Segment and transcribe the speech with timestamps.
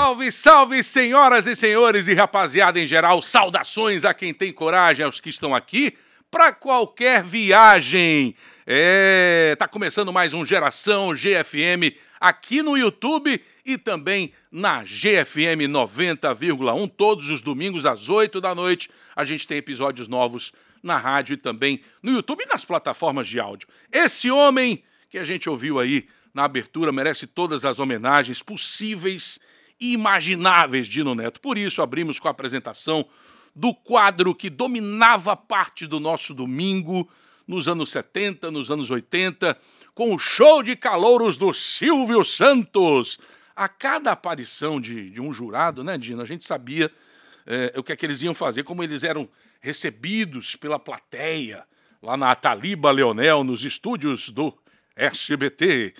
[0.00, 5.20] Salve, salve, senhoras e senhores e rapaziada em geral, saudações a quem tem coragem, aos
[5.20, 5.92] que estão aqui,
[6.30, 8.34] para qualquer viagem.
[8.66, 16.90] É, tá começando mais um Geração GFM aqui no YouTube e também na GFM 90,1,
[16.96, 18.88] todos os domingos às 8 da noite.
[19.14, 20.50] A gente tem episódios novos
[20.82, 23.68] na rádio e também no YouTube e nas plataformas de áudio.
[23.92, 29.38] Esse homem que a gente ouviu aí na abertura merece todas as homenagens possíveis
[29.80, 31.40] imagináveis Dino Neto.
[31.40, 33.06] Por isso, abrimos com a apresentação
[33.54, 37.08] do quadro que dominava parte do nosso domingo
[37.46, 39.56] nos anos 70, nos anos 80,
[39.94, 43.18] com o show de calouros do Silvio Santos.
[43.56, 46.90] A cada aparição de, de um jurado, né, Dino, a gente sabia
[47.46, 49.28] é, o que é que eles iam fazer, como eles eram
[49.60, 51.64] recebidos pela plateia
[52.02, 54.56] lá na Ataliba Leonel, nos estúdios do
[54.96, 55.94] SBT.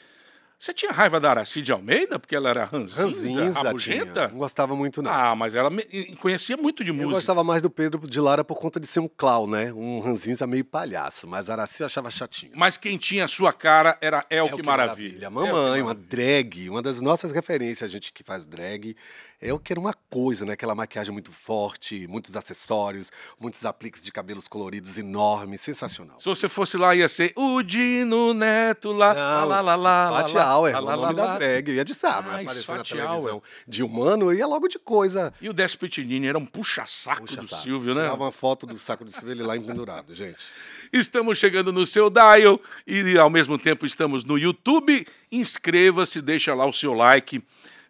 [0.61, 4.28] Você tinha raiva da Aracide Almeida, porque ela era ranzinza, Ranzinza rabugenta?
[4.28, 5.11] Não gostava muito, não.
[5.11, 5.84] Ah, mas ela me-
[6.20, 7.14] conhecia muito de eu música.
[7.14, 9.72] gostava mais do Pedro de Lara por conta de ser um clown, né?
[9.72, 11.27] Um ranzinza meio palhaço.
[11.27, 12.52] Mas a eu achava chatinho.
[12.55, 15.25] Mas quem tinha a sua cara era El, o que Maravilha.
[15.25, 18.95] El Mamãe, Que uma drag, uma das nossas referências, a gente que faz drag.
[19.42, 20.52] É o que era uma coisa, né?
[20.52, 23.10] Aquela maquiagem muito forte, muitos acessórios,
[23.41, 26.20] muitos apliques de cabelos coloridos enormes, sensacional.
[26.20, 30.16] Se você fosse lá, ia ser o Dino Neto lá, Não, lá, lá, lá, lá,
[30.18, 31.38] Fat lá, Hour, lá, o lá, nome lá, da lá.
[31.38, 31.68] drag.
[31.70, 35.33] Eu ia de sábado, aparecer na televisão de humano, eu ia logo de coisa.
[35.41, 37.46] E o Despetinini era um puxa-saco Puxa, do?
[37.46, 38.02] Silvio, né?
[38.02, 40.44] Tirava uma foto do saco do Silvio ele lá pendurado, gente.
[40.92, 45.06] Estamos chegando no seu dial e ao mesmo tempo estamos no YouTube.
[45.30, 47.41] Inscreva-se, deixa lá o seu like,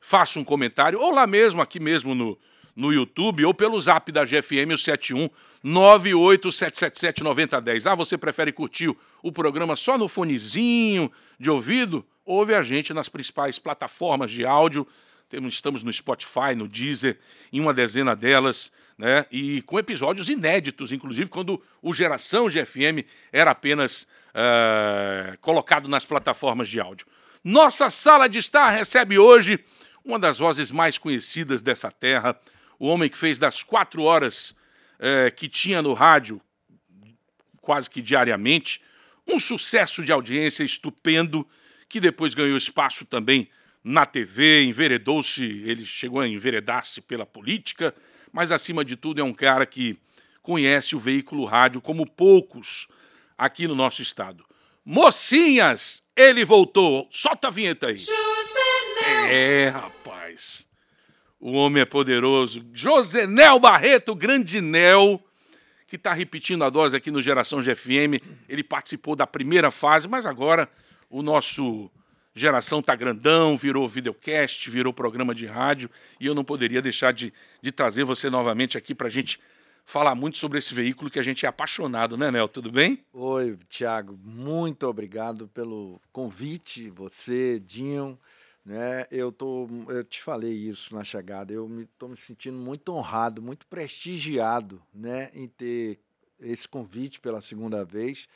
[0.01, 2.39] faça um comentário, ou lá mesmo, aqui mesmo no,
[2.75, 5.29] no YouTube, ou pelo zap da GFM, o 71
[5.65, 7.87] 987779010.
[7.91, 12.05] Ah, você prefere curtir o- programa só no fonezinho de ouvido?
[12.25, 14.87] Ouve a gente nas principais plataformas de áudio.
[15.33, 17.19] Estamos no Spotify, no Deezer,
[17.53, 19.25] em uma dezena delas, né?
[19.31, 26.69] E com episódios inéditos, inclusive quando o Geração GFM era apenas eh, colocado nas plataformas
[26.69, 27.07] de áudio.
[27.45, 29.61] Nossa sala de estar recebe hoje
[30.05, 32.39] uma das vozes mais conhecidas dessa terra,
[32.79, 34.55] o homem que fez das quatro horas
[34.99, 36.41] eh, que tinha no rádio,
[37.61, 38.81] quase que diariamente,
[39.27, 41.47] um sucesso de audiência estupendo,
[41.89, 43.49] que depois ganhou espaço também
[43.83, 47.95] na TV, enveredou-se, ele chegou a enveredar-se pela política,
[48.33, 49.99] mas acima de tudo é um cara que
[50.43, 52.89] conhece o veículo rádio como poucos
[53.37, 54.45] aqui no nosso estado.
[54.85, 57.09] Mocinhas, ele voltou.
[57.13, 57.99] Solta a vinheta aí.
[59.31, 60.69] É, rapaz.
[61.39, 62.65] O homem é poderoso.
[62.73, 65.23] Josenel Barreto, grande Nel,
[65.87, 68.23] que está repetindo a dose aqui no Geração GFM.
[68.49, 70.69] Ele participou da primeira fase, mas agora
[71.09, 71.91] o nosso
[72.35, 75.91] Geração tá grandão, virou videocast, virou programa de rádio,
[76.21, 79.41] e eu não poderia deixar de, de trazer você novamente aqui para a gente
[79.85, 82.47] falar muito sobre esse veículo que a gente é apaixonado, né, Nel?
[82.47, 83.05] Tudo bem?
[83.13, 88.17] Oi, Tiago, muito obrigado pelo convite, você, Dinho.
[88.65, 89.07] Né?
[89.11, 93.67] Eu, tô, eu te falei isso na chegada, eu estou me, sentindo muito honrado, muito
[93.67, 95.99] prestigiado né, em ter
[96.39, 98.29] esse convite pela segunda vez.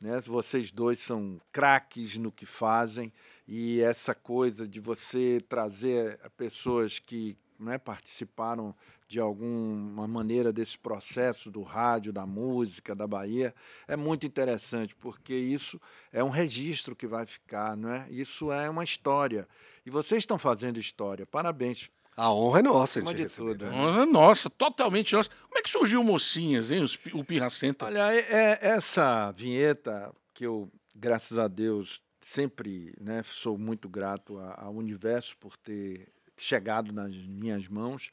[0.00, 0.20] Né?
[0.20, 3.12] Vocês dois são craques no que fazem
[3.46, 8.74] e essa coisa de você trazer pessoas que né, participaram
[9.08, 13.54] de alguma maneira desse processo do rádio, da música, da Bahia,
[13.86, 15.80] é muito interessante, porque isso
[16.12, 18.06] é um registro que vai ficar, não é?
[18.10, 19.46] Isso é uma história.
[19.84, 21.24] E vocês estão fazendo história.
[21.24, 21.88] Parabéns.
[22.16, 23.28] A honra é nossa, Acima gente.
[23.28, 23.72] de tudo, né?
[24.00, 25.28] Ah, Nossa, totalmente nossa.
[25.42, 26.84] Como é que surgiu Mocinhas, hein?
[27.12, 27.86] O Pirra Center.
[27.86, 34.38] Olha, é- é essa vinheta que eu, graças a Deus, sempre né, sou muito grato
[34.38, 38.10] a- ao universo por ter chegado nas minhas mãos,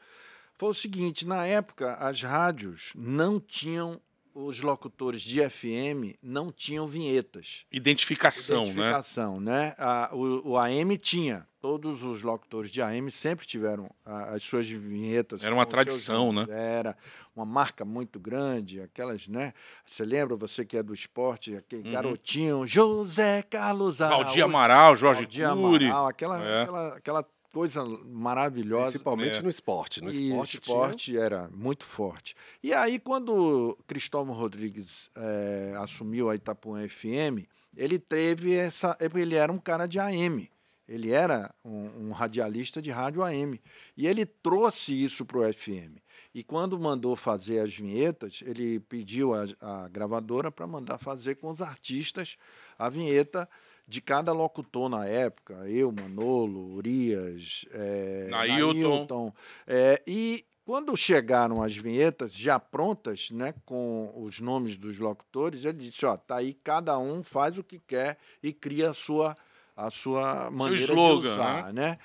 [0.56, 4.00] foi o seguinte: na época, as rádios não tinham,
[4.34, 7.66] os locutores de FM não tinham vinhetas.
[7.72, 8.70] Identificação, né?
[8.72, 9.76] Identificação, né?
[9.78, 11.48] A- o, o AM tinha.
[11.62, 15.42] Todos os locutores de AM sempre tiveram a- as suas vinhetas.
[15.42, 16.50] Era uma seus tradição, nomes.
[16.50, 16.76] né?
[16.78, 16.98] Era
[17.34, 19.54] uma marca muito grande, aquelas, né?
[19.86, 21.92] Você lembra, você que é do esporte, aquele Uhum.
[21.94, 24.26] garotinho, José Carlos Araújo.
[24.26, 25.86] Valdir Amaral, Jorge Valdir Cury.
[25.86, 26.62] Amaral, aquela, É.
[26.64, 28.92] aquela, aquela coisa maravilhosa.
[28.92, 29.42] Principalmente É.
[29.42, 30.02] no esporte.
[30.02, 32.36] No E o esporte, esporte era muito forte.
[32.62, 37.48] E aí, quando Cristóvão Rodrigues eh, assumiu a Itapuã FM,
[37.78, 38.98] ele teve essa.
[39.00, 40.50] Ele era um cara de AM.
[40.86, 43.62] Ele era um, um radialista de rádio AM.
[43.96, 45.98] E ele trouxe isso para o FM.
[46.36, 51.50] E quando mandou fazer as vinhetas, ele pediu a, a gravadora para mandar fazer com
[51.52, 52.38] os artistas
[52.78, 53.48] a vinheta
[53.88, 58.74] de cada locutor na época, eu, Manolo, Urias, é, Nailton.
[58.74, 59.34] Nailton,
[59.68, 65.80] é, e quando chegaram as vinhetas já prontas, né, com os nomes dos locutores, ele
[65.80, 69.36] disse, ó, tá aí, cada um faz o que quer e cria a sua,
[69.76, 71.98] a sua maneira slogan, de usar, né?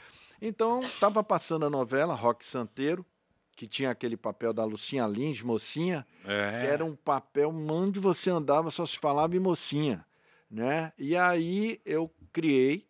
[0.43, 3.05] Então, estava passando a novela Rock Santeiro,
[3.57, 6.61] que tinha aquele papel da Lucinha Lins, mocinha, É.
[6.61, 10.05] que era um papel onde você andava só se falava em mocinha,
[10.51, 10.93] né?
[10.99, 12.87] E aí eu criei,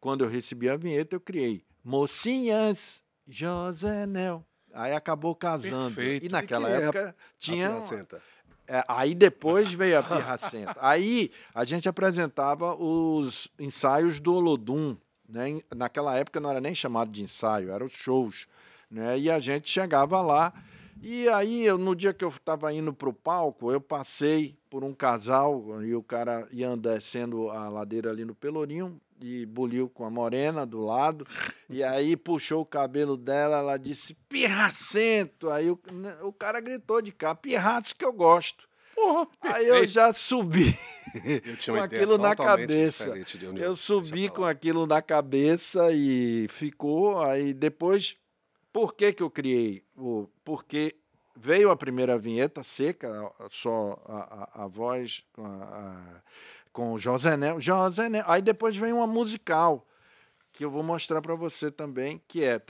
[0.00, 4.44] quando eu recebi a vinheta, eu criei Mocinhas José Nel.
[4.72, 5.94] Aí acabou casando.
[5.94, 6.26] Perfeito.
[6.26, 7.68] E naquela E é época tinha.
[7.68, 8.22] A placenta.
[8.66, 10.76] É, aí depois veio a Pirracenta.
[10.80, 14.96] Aí a gente apresentava os ensaios do Olodum.
[15.28, 15.60] Né?
[15.74, 18.46] Naquela época não era nem chamado de ensaio, eram os shows.
[18.90, 19.18] Né?
[19.18, 20.52] E a gente chegava lá.
[21.04, 24.84] E aí, eu, no dia que eu estava indo para o palco, eu passei por
[24.84, 30.04] um casal e o cara ia descendo a ladeira ali no Pelourinho e buliu com
[30.04, 31.26] a morena do lado.
[31.68, 35.50] E aí puxou o cabelo dela, ela disse, pirracento.
[35.50, 35.80] Aí o,
[36.22, 38.68] o cara gritou de cá, pirraço que eu gosto.
[38.94, 40.78] Porra, Aí eu já subi
[41.66, 43.12] Eu com aquilo na cabeça.
[43.56, 47.20] Eu subi com aquilo na cabeça e ficou.
[47.20, 48.16] Aí depois,
[48.72, 49.82] por que, que eu criei?
[49.96, 50.94] O, porque
[51.36, 56.22] veio a primeira vinheta seca, só a, a, a voz com, a,
[56.72, 57.60] com o José Nel.
[57.60, 58.24] José Nel.
[58.26, 59.86] Aí depois vem uma musical.
[60.54, 62.60] Que eu vou mostrar para você também, que é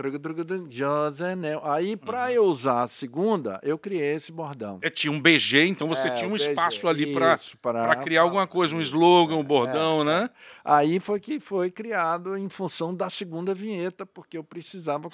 [0.70, 1.60] José Nel.
[1.64, 2.30] Aí, para Uhum.
[2.30, 4.78] eu usar a segunda, eu criei esse bordão.
[4.80, 8.46] É, tinha um BG, então você É, tinha um BG, espaço ali para criar alguma
[8.46, 10.30] coisa, um slogan, um bordão, né?
[10.64, 15.08] Aí foi que foi criado em função da segunda vinheta, porque eu precisava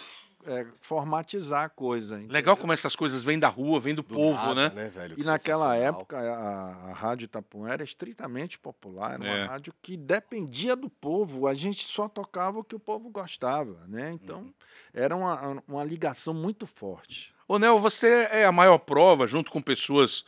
[0.47, 2.15] é, formatizar a coisa.
[2.17, 2.57] Legal entendeu?
[2.57, 4.89] como essas coisas vêm da rua, vêm do, Do povo, nada, né?
[4.89, 5.15] velho?
[5.15, 9.45] E Que naquela época a, a Rádio Itapuã era estritamente popular, era uma É.
[9.47, 14.13] rádio que dependia do povo, a gente só tocava o que o povo gostava, né?
[14.13, 14.53] Então Uhum.
[14.95, 17.35] era uma, uma ligação muito forte.
[17.47, 20.25] Ô, Nel, você é a maior prova, junto com pessoas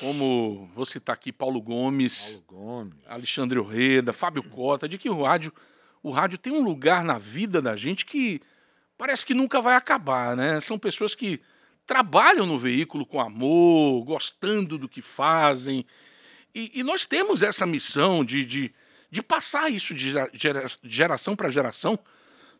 [0.00, 2.94] como, vou citar aqui, Paulo Gomes, Paulo Gomes.
[3.06, 5.52] Alexandre Orreda, Fábio Cota, de que o rádio,
[6.02, 8.40] o rádio tem um lugar na vida da gente que
[8.98, 10.60] parece que nunca vai acabar, né?
[10.60, 11.40] São pessoas que
[11.86, 15.86] trabalham no veículo com amor, gostando do que fazem.
[16.54, 18.74] E, e nós temos essa missão de, de,
[19.10, 21.98] de passar isso de gera- gera- geração para geração,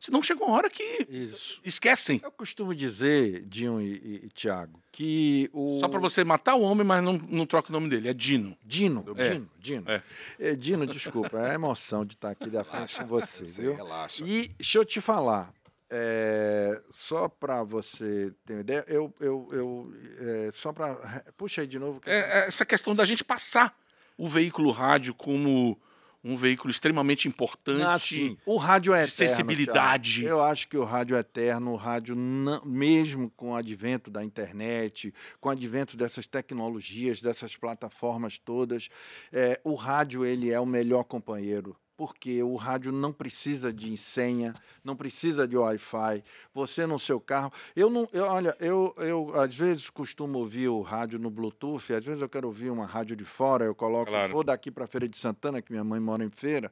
[0.00, 1.60] senão chega uma hora que Isso.
[1.64, 2.20] esquecem.
[2.22, 5.78] Eu costumo dizer, Dinho e, e, e Tiago, que o.
[5.80, 8.56] Só para você matar o homem, mas não, não troca o nome dele, é Dino.
[8.64, 9.30] Dino, É.
[9.30, 9.84] Dino, Dino.
[9.90, 10.02] É.
[10.38, 13.74] É, Dino, desculpa, é a emoção de estar aqui da frente com você, Você viu?
[13.74, 14.22] relaxa.
[14.24, 15.52] E deixa eu te falar,
[15.90, 20.94] é, só para você ter uma ideia, eu, eu, eu é, só para
[21.36, 22.00] puxa aí de novo.
[22.00, 23.76] que- É, é essa questão da gente passar
[24.16, 25.78] o veículo rádio como
[26.24, 27.80] um veículo extremamente importante.
[27.84, 28.36] Ah, sim.
[28.44, 29.12] O rádio é eterno.
[29.12, 30.14] sensibilidade.
[30.22, 30.28] Thiago.
[30.28, 34.24] Eu acho que o rádio é eterno, o rádio, não- mesmo com o advento da
[34.24, 38.88] internet, com o advento dessas tecnologias, dessas plataformas todas,
[39.32, 41.76] é, o rádio ele é o melhor companheiro.
[41.98, 44.54] Porque o rádio não precisa de senha,
[44.84, 46.22] não precisa de Wi-Fi.
[46.54, 47.52] Você no seu carro.
[47.74, 48.08] Eu não.
[48.12, 52.28] Eu, olha, eu, eu às vezes costumo ouvir o rádio no Bluetooth, às vezes eu
[52.28, 54.32] quero ouvir uma rádio de fora, eu coloco, Claro.
[54.32, 56.70] vou daqui para Feira de Santana, que minha mãe mora em feira,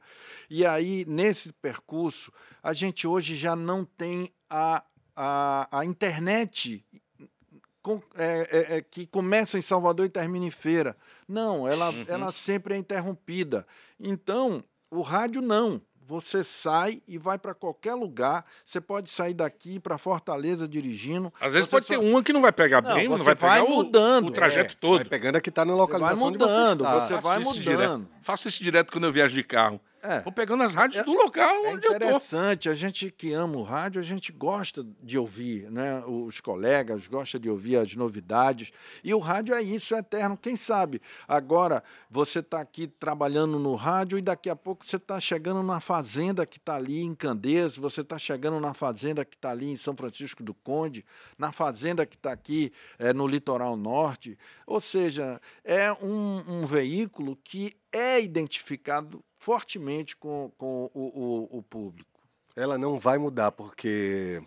[0.49, 2.30] e aí, nesse percurso,
[2.62, 4.85] a gente hoje já não tem a,
[5.16, 6.85] a, a internet
[8.16, 10.97] é, é, é, que começa em Salvador e termina em feira.
[11.28, 12.04] Não, ela, Uhum.
[12.09, 13.66] ela sempre é interrompida.
[13.99, 15.81] Então, o rádio não.
[16.09, 18.45] Você sai e vai para qualquer lugar.
[18.64, 21.33] Você pode sair daqui para Fortaleza dirigindo.
[21.40, 23.25] Às vezes Você pode só- ter uma que não vai pegar Não, bem, não você
[23.25, 24.26] vai pegar vai o, mudando.
[24.28, 24.97] o trajeto É, você todo.
[24.99, 27.00] vai pegando a que tá na Você vai localização onde você mudando, está.
[27.00, 27.64] você Faço vai isso mudando.
[27.64, 28.07] direto.
[28.23, 29.81] Faço isso direto quando eu viajo de carro.
[30.07, 30.21] É.
[30.21, 31.97] Vou pegando as rádios É- do local É onde eu tô.
[31.97, 36.03] interessante, a gente que ama o rádio, a gente gosta de ouvir, né?
[36.07, 38.71] Os colegas gostam de ouvir as novidades.
[39.03, 40.37] E o rádio é isso, é eterno.
[40.37, 45.19] Quem sabe agora você está aqui trabalhando no rádio e daqui a pouco você está
[45.19, 49.51] chegando na fazenda que está ali em Candeias, você está chegando na fazenda que está
[49.51, 51.05] ali em São Francisco do Conde,
[51.39, 54.39] na fazenda que está aqui eh, no litoral norte.
[54.67, 61.62] Ou seja, é um, um veículo que é identificado fortemente com, com o, o- o
[61.62, 62.09] público.
[62.55, 64.43] Ela não vai mudar, porque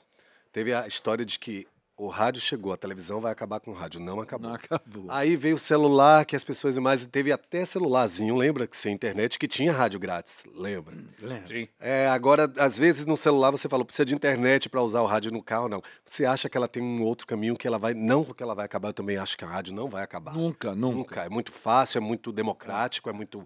[0.51, 3.99] teve a história de que o rádio chegou, a televisão vai acabar com o rádio.
[3.99, 4.47] Não acabou.
[4.47, 5.05] Não acabou.
[5.09, 7.05] Aí veio o celular, que as pessoas mais.
[7.05, 8.65] Teve até celularzinho, lembra?
[8.65, 10.43] Que sem internet, que tinha rádio grátis.
[10.55, 10.95] Lembra?
[11.21, 11.47] Lembra?
[11.47, 11.67] Sim.
[11.77, 15.29] É, agora, às vezes no celular você falou, precisa de internet para usar o rádio
[15.31, 15.81] no carro, não.
[16.05, 17.93] Você acha que ela tem um outro caminho que ela vai.
[17.93, 20.33] Não porque ela vai acabar, eu também acho que a rádio não vai acabar.
[20.33, 20.97] Nunca, nunca.
[20.97, 21.25] Nunca.
[21.25, 23.45] É muito fácil, é muito democrático, é muito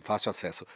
[0.00, 0.66] fácil acesso.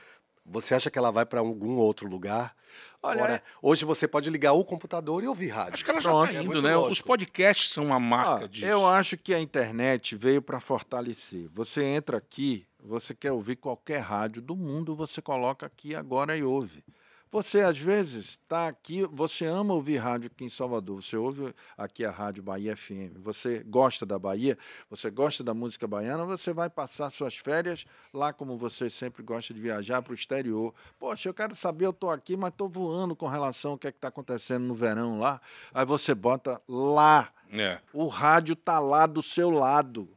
[0.48, 2.54] Você acha que ela vai para algum outro lugar?
[3.02, 5.74] Olha, Fora- é- hoje você pode ligar o computador e ouvir rádio.
[5.74, 6.74] Acho que ela já tá é indo, muito né?
[6.74, 6.92] lógico.
[6.92, 8.64] Os podcasts são uma marca Ah, disso.
[8.64, 11.48] Eu acho que a internet veio para fortalecer.
[11.52, 16.44] Você entra aqui, você quer ouvir qualquer rádio do mundo, você coloca aqui agora e
[16.44, 16.84] ouve.
[17.30, 22.04] Você, às vezes, está aqui, você ama ouvir rádio aqui em Salvador, você ouve aqui
[22.04, 24.56] a Rádio Bahia FM, você gosta da Bahia,
[24.88, 29.52] você gosta da música baiana, você vai passar suas férias lá como você sempre gosta
[29.52, 30.72] de viajar para o exterior.
[30.98, 33.90] Poxa, eu quero saber, eu estou aqui, mas estou voando com relação ao que é
[33.90, 35.40] está acontecendo no verão lá.
[35.74, 37.80] Aí você bota lá É.
[37.92, 40.08] o rádio está lá do seu lado.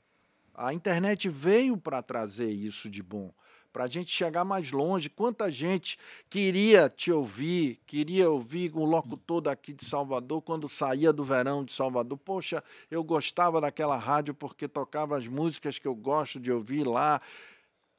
[0.54, 3.34] A internet veio para trazer isso de bom,
[3.72, 5.10] para a gente chegar mais longe.
[5.10, 5.98] Quanta gente
[6.30, 11.72] queria te ouvir, queria ouvir o locutor daqui de Salvador quando saía do verão de
[11.72, 12.18] Salvador.
[12.18, 17.22] Poxa, eu gostava daquela rádio porque tocava as músicas que eu gosto de ouvir lá.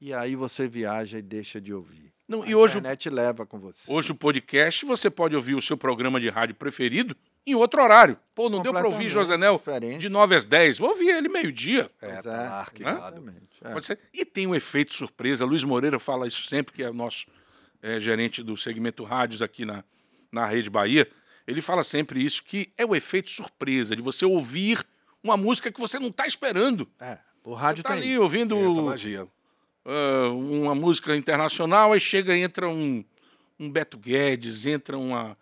[0.01, 2.13] E aí você viaja e deixa de ouvir.
[2.27, 3.93] Não, A e hoje, internet leva com você.
[3.93, 8.19] hoje o podcast, você pode ouvir o seu programa de rádio preferido em outro horário.
[8.35, 10.01] Pô, não deu para ouvir José Nel diferente.
[10.01, 10.79] de 9 às 10.
[10.79, 11.91] Vou ouvir ele meio-dia.
[12.01, 12.47] É, tá é.
[12.47, 13.35] arquivado.
[13.63, 13.73] É.
[13.73, 13.99] Pode ser.
[14.13, 15.45] E tem um efeito surpresa.
[15.45, 17.27] Luiz Moreira fala isso sempre, que é o nosso
[17.83, 19.85] eh, gerente do segmento rádios aqui na,
[20.31, 21.09] na Rede Bahia.
[21.47, 24.85] Ele fala sempre isso, que é o efeito surpresa, de você ouvir
[25.23, 26.89] uma música que você não está esperando.
[27.01, 29.27] É, o Você rádio tá tem ali ouvindo Tem essa magia.
[29.85, 33.05] ah, uma música internacional, aí chega e entra um,
[33.59, 35.37] um Beto Guedes, entra uma,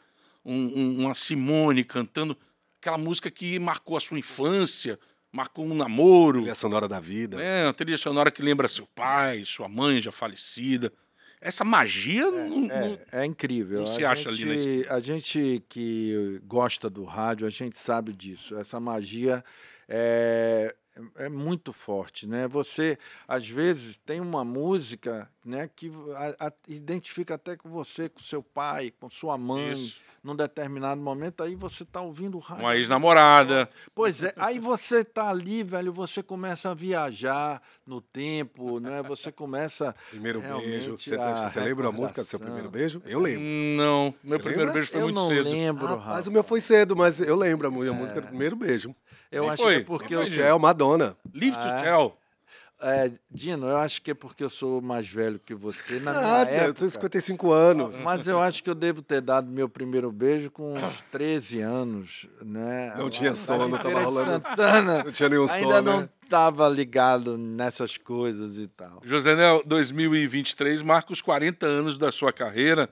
[0.49, 2.37] um- um- uma Simone cantando
[2.81, 4.99] aquela música que marcou a sua infância,
[5.31, 7.37] marcou um namoro, Trilha sonora da vida.
[7.37, 7.67] né?
[7.67, 10.93] uma trilha sonora que lembra seu pai, sua mãe já falecida.
[11.40, 13.81] Essa magia não- não- É, é incrível.
[13.81, 17.78] não se a acha ali na gente, A gente que gosta do rádio, a gente
[17.78, 18.57] sabe disso.
[18.57, 19.45] Essa magia
[19.88, 20.75] é,
[21.17, 22.49] é muito forte, né?
[22.49, 28.21] Você, às vezes, tem uma música né, que a- a- identifica até com você, com
[28.21, 30.00] seu pai, com sua mãe, Isso.
[30.23, 32.65] Num determinado momento, aí você está ouvindo o rádio.
[32.65, 33.69] uma ex-namorada.
[33.95, 39.03] Pois é, aí você tá ali, velho, você começa a viajar no tempo, né?
[39.05, 40.99] Você começa Primeiro beijo.
[40.99, 43.01] Você, a você lembra a música do seu primeiro beijo?
[43.07, 43.43] Eu lembro.
[43.43, 44.73] Não, meu Você primeiro lembra?
[44.75, 45.45] beijo foi eu muito não cedo.
[45.51, 46.27] lembro, Rapaz, rapaz.
[46.27, 48.95] o meu foi cedo, mas eu lembro a a música do primeiro beijo.
[49.31, 49.75] Eu acho foi?
[49.77, 51.17] que é porque Quem eu É o Madonna.
[51.35, 51.83] Live to Ah, é?
[51.83, 52.17] Tell.
[52.81, 55.99] É, Dino, eu acho que é porque eu sou mais velho que você.
[56.01, 57.97] Na minha Nada, eu época, tenho 55 anos.
[58.03, 62.27] Mas eu acho que eu devo ter dado meu primeiro beijo com uns 13 anos,
[62.43, 62.95] né?
[62.97, 65.05] Não tinha sono, Feira tava de rolando- Santana.
[65.05, 66.09] Não tinha nenhum Ainda som, não né?
[66.23, 69.01] estava ligado nessas coisas e tal.
[69.05, 72.89] José Nel, 2023 marca os 40 anos da sua carreira.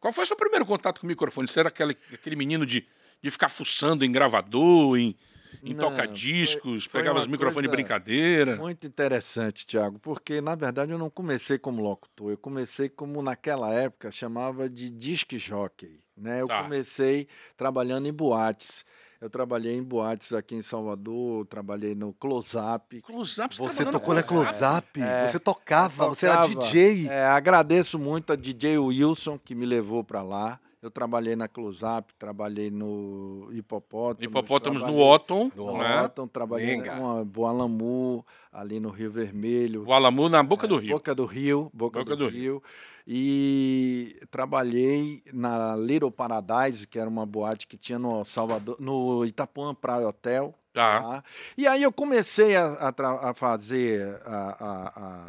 [0.00, 1.46] Qual foi o seu primeiro contato com o microfone?
[1.46, 2.84] Você era aquele, aquele menino de,
[3.22, 5.14] de ficar fuçando em gravador, em,
[5.62, 8.56] em toca-discos, foi- foi pegava os microfones de brincadeira?
[8.56, 13.72] Muito interessante, Tiago, porque na verdade eu não comecei como locutor, eu comecei como naquela
[13.72, 16.40] época chamava de disc jockey, né?
[16.40, 16.62] Eu Tá.
[16.62, 18.84] comecei trabalhando em boates.
[19.20, 23.00] Eu trabalhei em boates aqui em Salvador, trabalhei no Close Up.
[23.02, 26.66] Close-up, Você trabalhando tocou na com- close-up, É, você tocava, você era tocava.
[26.66, 27.06] DJ.
[27.08, 30.58] É, agradeço muito a DJ Wilson que me levou para lá.
[30.82, 34.28] Eu trabalhei na Close Up, trabalhei no Hipopótamo.
[34.28, 36.02] Hipopótamos no Otton, No né?
[36.02, 36.96] Otton, trabalhei Menga.
[36.96, 39.84] com Boalamu, ali no Rio Vermelho.
[39.86, 40.90] O Alamu na boca do rio.
[40.94, 42.60] Boca do Rio, Boca, Boca do, do Rio.
[43.06, 49.72] E trabalhei na Little Paradise, que era uma boate que tinha no Salvador, no Itapuã
[49.76, 50.52] Praia Hotel.
[50.72, 51.02] Tá.
[51.02, 51.24] tá?
[51.56, 54.56] E aí eu comecei a, a a fazer a,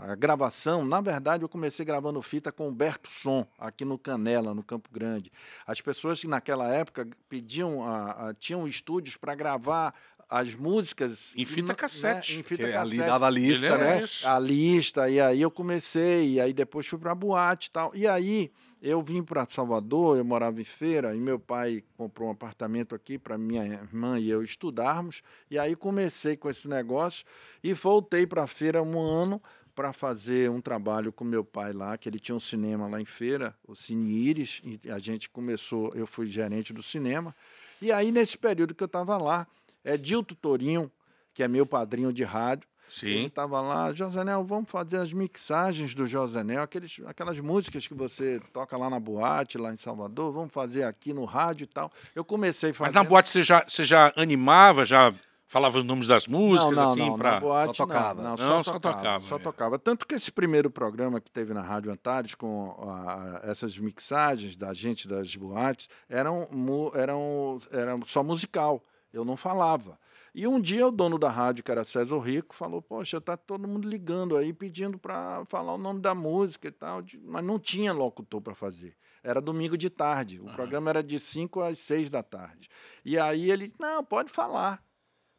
[0.07, 0.85] a- a gravação.
[0.85, 5.31] Na verdade, eu comecei gravando fita com Humberto Som, aqui no Canela, no Campo Grande.
[5.67, 9.93] As pessoas que naquela época pediam, a- a- tinham estúdios para gravar
[10.29, 11.31] as músicas.
[11.35, 12.37] Em fita né, cassete.
[12.39, 13.99] Em fita Que ali cassete dava a lista, né?
[14.01, 14.27] disso?
[14.27, 17.91] a lista, e aí eu comecei, e aí depois fui para boate e tal.
[17.93, 18.49] E aí
[18.83, 23.17] eu vim para Salvador, eu morava em feira, e meu pai comprou um apartamento aqui
[23.17, 25.23] para minha irmã e eu estudarmos.
[25.49, 27.25] E aí comecei com esse negócio
[27.63, 29.41] e voltei para a feira um ano
[29.73, 33.05] para fazer um trabalho com meu pai lá, que ele tinha um cinema lá em
[33.05, 37.33] feira, o Cine Íris, e a gente começou, eu fui gerente do cinema.
[37.81, 39.47] E aí nesse período que eu estava lá,
[39.81, 40.91] é Dilto Torinho,
[41.33, 42.67] que é meu padrinho de rádio,
[43.01, 43.25] ele Sim.
[43.25, 48.77] estava lá, Josenel, vamos fazer as mixagens do Josenel, aqueles, aquelas músicas que você toca
[48.77, 51.91] lá na boate, lá em Salvador, vamos fazer aqui no rádio e tal.
[52.13, 55.13] Eu comecei Mas na boate você já, você já animava, já
[55.47, 58.23] falava os nomes das músicas, não, não, assim, não, na boate Só tocava.
[58.23, 59.39] Não, não, Não, só, só tocava, tocava, só é.
[59.39, 59.79] tocava.
[59.79, 64.55] Tanto que esse primeiro programa que teve na Rádio Antares com a- a- essas mixagens
[64.55, 68.83] da gente das boates eram, mu- eram, eram só musical.
[69.13, 69.97] Eu não falava.
[70.33, 73.67] E um dia o dono da rádio, que era César Rico, falou: Poxa, tá todo
[73.67, 77.93] mundo ligando aí pedindo para falar o nome da música e tal, mas não tinha
[77.93, 78.95] locutor para fazer.
[79.23, 80.39] Era domingo de tarde.
[80.39, 80.53] O uhum.
[80.53, 82.67] programa era de 5 às 6 da tarde.
[83.05, 84.83] E aí ele: Não, pode falar.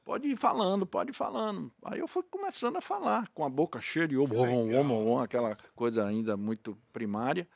[0.04, 1.72] Pode ir falando, pode ir falando.
[1.82, 6.06] Aí eu fui começando a falar, com a boca cheia de ovo, ovo, aquela coisa
[6.06, 7.48] ainda muito primária.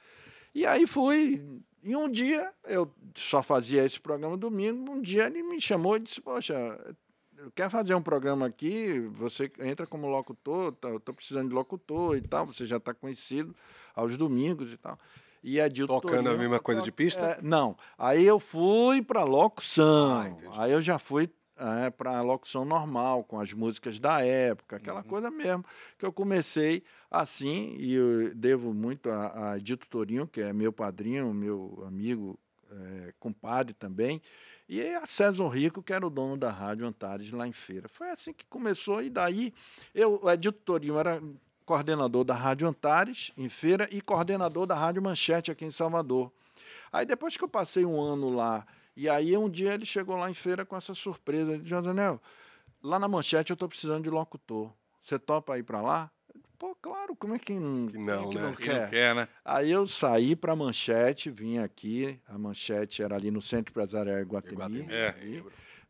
[0.54, 1.62] E aí fui.
[1.83, 6.00] E um dia, eu só fazia esse programa domingo, um dia ele me chamou e
[6.00, 6.57] disse, poxa,
[7.54, 12.16] quer fazer um programa aqui, você entra como locutor, tá, eu estou precisando de locutor
[12.16, 13.54] e tal, você já está conhecido
[13.95, 14.99] aos domingos e tal.
[15.42, 17.25] E é Tocando a mesma coisa de pista?
[17.25, 17.76] É, não.
[17.97, 20.37] Aí eu fui para locução.
[20.52, 24.76] Ah, aí eu já fui é, para a locução normal, com as músicas da época,
[24.76, 25.09] aquela uhum.
[25.09, 25.64] coisa mesmo,
[25.99, 30.73] que eu comecei assim, e eu devo muito a, a Dito Torinho, que é meu
[30.73, 32.38] padrinho, meu amigo,
[32.71, 34.21] é, compadre também,
[34.68, 37.88] e a César Rico, que era o dono da Rádio Antares lá em Feira.
[37.88, 39.54] Foi assim que começou, e daí
[39.94, 41.22] eu, o Edito Torinho era
[41.64, 46.32] coordenador da Rádio Antares, em Feira, e coordenador da Rádio Manchete, aqui em Salvador.
[46.92, 48.66] Aí depois que eu passei um ano lá
[49.00, 51.56] e aí um dia ele chegou lá em feira com essa surpresa.
[51.56, 52.20] Disse, Josanel,
[52.82, 54.72] lá na manchete eu estou precisando de locutor.
[55.00, 56.10] Você topa ir para lá?
[56.58, 58.42] Pô, claro, como é que não, que não, é que né?
[58.42, 58.82] não quer?
[58.82, 59.28] Não quer né?
[59.44, 64.18] Aí eu saí para a manchete, vim aqui, a manchete era ali no Centro Empresarial
[64.18, 64.80] Iguatemi.
[64.80, 64.92] Iguatemi.
[64.92, 65.42] É.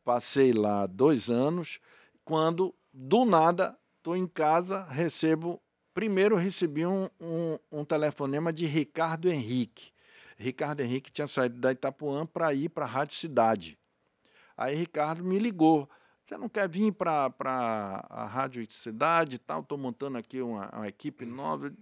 [0.04, 1.80] passei lá dois anos,
[2.22, 5.60] quando, do nada, estou em casa, recebo...
[5.94, 9.90] Primeiro recebi um, um, um telefonema de Ricardo Henrique.
[10.37, 13.76] Ricardo Henrique tinha saído da Itapuã para ir para a Rádio Cidade.
[14.56, 15.90] Aí Ricardo me ligou.
[16.28, 17.32] Você não quer vir para
[18.11, 19.62] a Rádio Cidade e tal?
[19.62, 21.73] Estou montando aqui uma, uma equipe nova.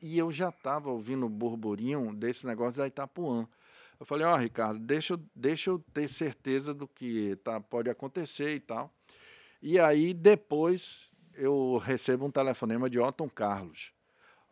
[0.00, 3.48] E eu já estava ouvindo o burburinho desse negócio da Itapuã.
[3.98, 8.54] Eu falei, ó, oh, Ricardo, deixa, deixa eu ter certeza do que tá, pode acontecer
[8.54, 8.88] e tal.
[9.60, 13.92] E aí, depois, eu recebo um telefonema de Otton Carlos.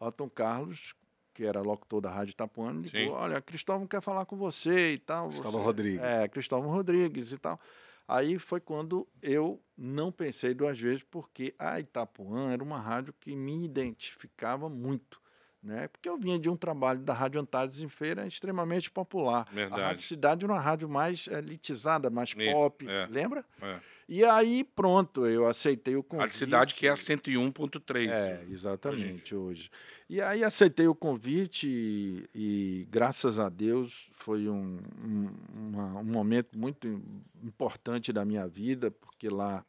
[0.00, 0.92] Otton Carlos
[1.32, 3.08] que era locutor da Rádio Itapuã, ligou, Sim.
[3.10, 5.28] olha, Cristóvão quer falar com você e tal.
[5.28, 5.66] Cristóvão você...
[5.66, 6.00] Rodrigues.
[6.00, 7.60] É, Cristóvão Rodrigues e tal.
[8.08, 13.34] Aí foi quando eu não pensei duas vezes, porque a Itapuã era uma rádio que
[13.34, 15.20] me identificava muito
[15.66, 15.88] né?
[15.88, 19.46] Porque eu vinha de um trabalho da Rádio Antares em Feira extremamente popular.
[19.50, 19.82] Verdade.
[19.82, 23.44] A Rádio Cidade era uma rádio mais elitizada, mais é, pop, é, lembra?
[23.60, 23.80] É.
[24.08, 26.26] E aí, pronto, eu aceitei o convite.
[26.26, 28.08] Rádio Cidade que é a 101.3.
[28.08, 29.68] É, exatamente, hoje.
[30.08, 36.04] E aí aceitei o convite e, e graças a Deus foi um, um, uma, um
[36.04, 37.02] momento muito
[37.42, 39.64] importante da minha vida, porque lá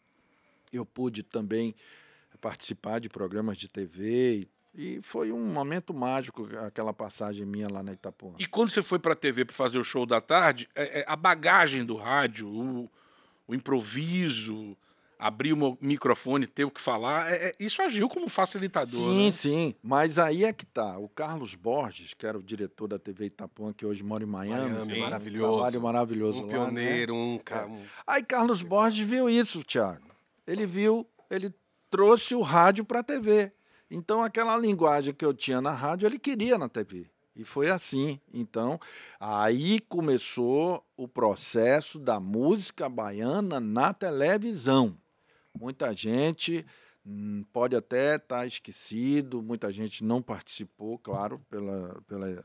[0.72, 1.74] eu pude também
[2.40, 7.82] participar de programas de TV e e foi um momento mágico aquela passagem minha lá
[7.82, 8.34] na Itapuã.
[8.38, 11.06] E quando você foi para a TV para fazer o show da tarde, é, é,
[11.08, 12.88] a bagagem do rádio, o,
[13.48, 14.78] o improviso,
[15.18, 19.00] abrir o microfone, ter o que falar, é, é, isso agiu como facilitador.
[19.00, 19.32] Sim, né?
[19.32, 19.76] sim.
[19.82, 21.00] Mas aí é que tá.
[21.00, 24.70] O Carlos Borges, que era o diretor da TV Itapuã, que hoje mora em Miami.
[24.70, 25.00] Miami sim.
[25.00, 25.80] maravilhoso.
[25.80, 27.20] Um maravilhoso um lá, pioneiro, né?
[27.20, 27.72] um cara.
[28.06, 30.06] Aí Carlos Borges viu isso, Thiago.
[30.46, 31.52] Ele viu, ele
[31.90, 33.52] trouxe o rádio para a TV.
[33.90, 37.10] Então, aquela linguagem que eu tinha na rádio, ele queria na TV.
[37.38, 38.20] E foi assim.
[38.34, 38.80] Então,
[39.20, 44.98] aí começou o processo da música baiana na televisão.
[45.54, 46.66] Muita gente
[47.06, 52.42] hum, pode até estar tá esquecido, muita gente não participou, claro, pela, pela eh,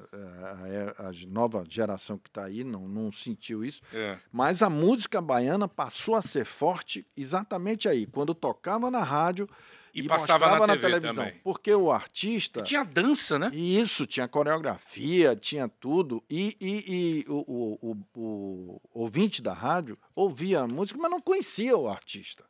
[0.98, 3.80] a, a, a nova geração que está aí, não, não sentiu isso.
[3.94, 4.18] É.
[4.30, 9.48] Mas a música baiana passou a ser forte exatamente aí, quando tocava na rádio
[9.94, 11.24] e, e passava na, na televisão.
[11.24, 11.40] Também.
[11.44, 12.60] Porque o artista.
[12.60, 13.50] E tinha dança, né?
[13.52, 16.22] Isso, tinha coreografia, tinha tudo.
[16.28, 21.20] E, e, e o, o, o, o, ouvinte da rádio ouvia a música, mas não
[21.20, 22.44] conhecia o artista.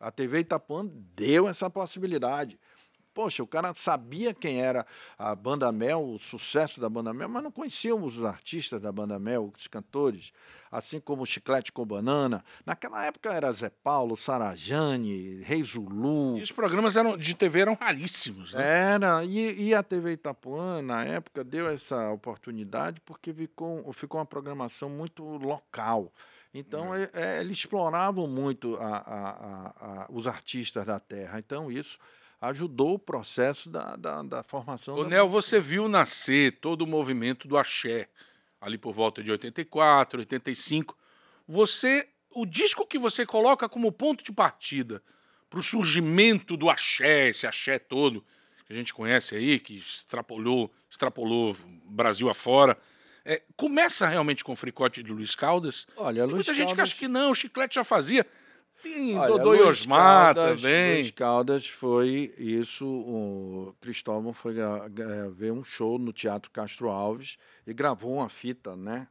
[0.00, 2.58] A TV Itapuã deu essa possibilidade.
[3.18, 4.86] Poxa, o cara sabia quem era
[5.18, 9.18] a Banda Mel, o sucesso da Banda Mel, mas não conhecia os artistas da Banda
[9.18, 10.32] Mel, os cantores,
[10.70, 12.44] assim como o Chiclete com Banana.
[12.64, 16.38] Naquela época era Zé Paulo, Sarajane, Rei Zulu.
[16.38, 18.92] E os programas eram, de TV eram raríssimos, né?
[18.94, 24.26] Era, e, e a TV Itapuã, na época, deu essa oportunidade porque ficou, ficou uma
[24.26, 26.12] programação muito local.
[26.54, 26.94] Então.
[26.94, 31.40] É, é eles exploravam muito a, a, a, os artistas da terra.
[31.40, 31.98] Então, isso
[32.40, 34.94] ajudou o processo da, da, da formação.
[34.96, 38.08] O da Nel, você viu nascer todo o movimento do axé,
[38.60, 40.96] ali por volta de 84, 85.
[41.46, 45.02] Você, o disco que você coloca como ponto de partida
[45.50, 48.24] para o surgimento do axé, esse axé todo
[48.66, 52.76] que a gente conhece aí, que extrapolou, extrapolou Brasil afora,
[53.30, 55.86] É, começa realmente com o fricote de Luiz Caldas?
[55.96, 58.26] Olha, Tem Luiz muita gente que Caldas- acha que não, o Chiclete já fazia.
[58.82, 60.94] Tem Olha, Dodô Luiz Osmar Caldas- também.
[60.94, 62.86] Luiz Caldas foi isso.
[62.86, 64.54] O Cristóvão foi
[65.32, 67.36] ver um show no Teatro Castro Alves
[67.66, 69.08] e gravou uma fita, né?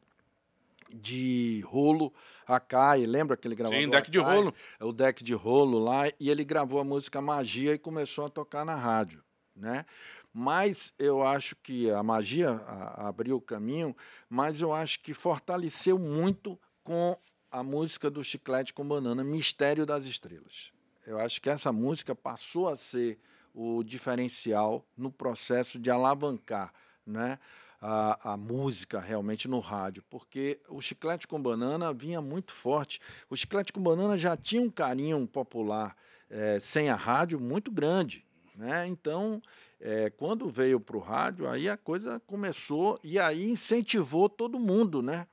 [0.89, 2.13] De rolo
[2.47, 3.83] Akai, lembra aquele gravador?
[3.83, 4.35] Sim, deck de Akai?
[4.37, 4.53] rolo.
[4.79, 8.29] É o deck de rolo lá, e ele gravou a música Magia e começou a
[8.29, 9.21] tocar na rádio,
[9.53, 9.85] né?
[10.33, 12.61] Mas eu acho que a magia
[12.95, 13.93] abriu o caminho,
[14.29, 17.17] mas eu acho que fortaleceu muito com
[17.51, 20.71] a música do Chiclete com Banana, Mistério das Estrelas.
[21.05, 23.17] Eu acho que essa música passou a ser
[23.53, 26.73] o diferencial no processo de alavancar
[27.05, 27.39] né,
[27.81, 32.99] a, a música realmente no rádio, porque o Chiclete com Banana vinha muito forte.
[33.29, 35.95] O Chiclete com Banana já tinha um carinho popular
[36.29, 38.25] eh, sem a rádio muito grande.
[38.55, 38.87] Né?
[38.87, 39.41] Então,
[39.79, 45.01] eh, quando veio para o rádio, aí a coisa começou e aí incentivou todo mundo,
[45.01, 45.27] né?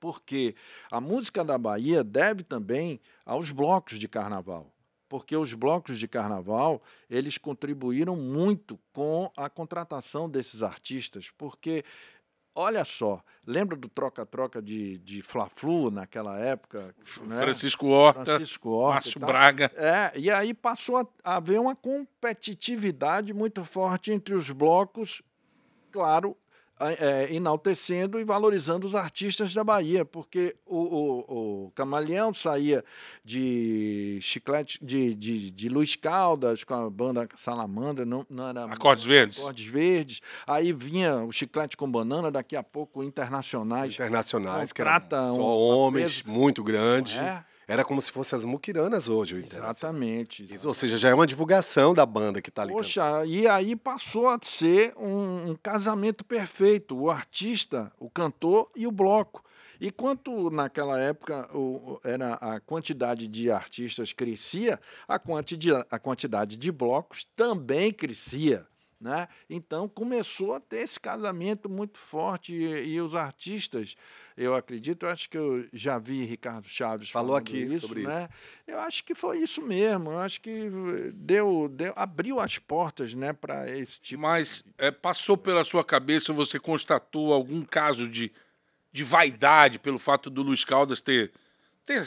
[0.00, 0.56] Porque
[0.90, 4.72] a música da Bahia deve também aos blocos de carnaval,
[5.08, 11.84] porque os blocos de carnaval eles contribuíram muito com a contratação desses artistas, porque
[12.54, 17.40] olha só, lembra do troca-troca de, de Fla-Flu naquela época, né?
[17.40, 19.20] Francisco Horta, Francisco Horta Márcio.
[19.20, 19.72] Braga.
[19.76, 25.22] É, e aí passou a haver uma competitividade muito forte entre os blocos,
[25.90, 26.36] claro,
[26.98, 32.84] é, enaltecendo e valorizando os artistas da Bahia, porque o, o, o Camaleão saía
[33.24, 39.04] de chiclete de, de, de Luiz Caldas com a banda Salamandra, não, não era Acordes
[39.04, 39.38] Verdes.
[39.40, 40.20] Acordes Verdes.
[40.46, 43.94] Aí vinha o Chiclete com Banana, daqui a pouco internacionais.
[43.94, 47.18] Internacionais, que Contrata só um- homens, uma muito grande.
[47.18, 47.44] É.
[47.70, 49.38] Era como se fossem as muquiranas hoje, o.
[49.38, 50.42] Exatamente.
[50.52, 52.72] Isso, Ou seja, já é uma divulgação da banda que tá ali.
[52.72, 52.84] cantando.
[52.84, 58.88] Poxa, e aí passou a ser um, um casamento perfeito, o artista, o cantor e
[58.88, 59.44] o bloco.
[59.80, 66.56] E quanto naquela época o, era a quantidade de artistas crescia, a, quantidi, a quantidade
[66.56, 68.66] de blocos também crescia.
[69.00, 69.26] Né?
[69.48, 73.96] Então começou a ter esse casamento muito forte e, e os artistas,
[74.36, 78.28] eu acredito, eu acho que eu já vi Ricardo Chaves Falou aqui isso, sobre né?
[78.66, 80.10] Eu acho que foi isso mesmo.
[80.10, 80.70] Eu acho que
[81.14, 84.20] deu, deu abriu as portas, né, para esse tipo.
[84.20, 88.30] Mas é, passou pela sua cabeça, você constatou algum caso de,
[88.92, 91.32] de vaidade pelo fato do Luiz Caldas ter,
[91.86, 92.06] ter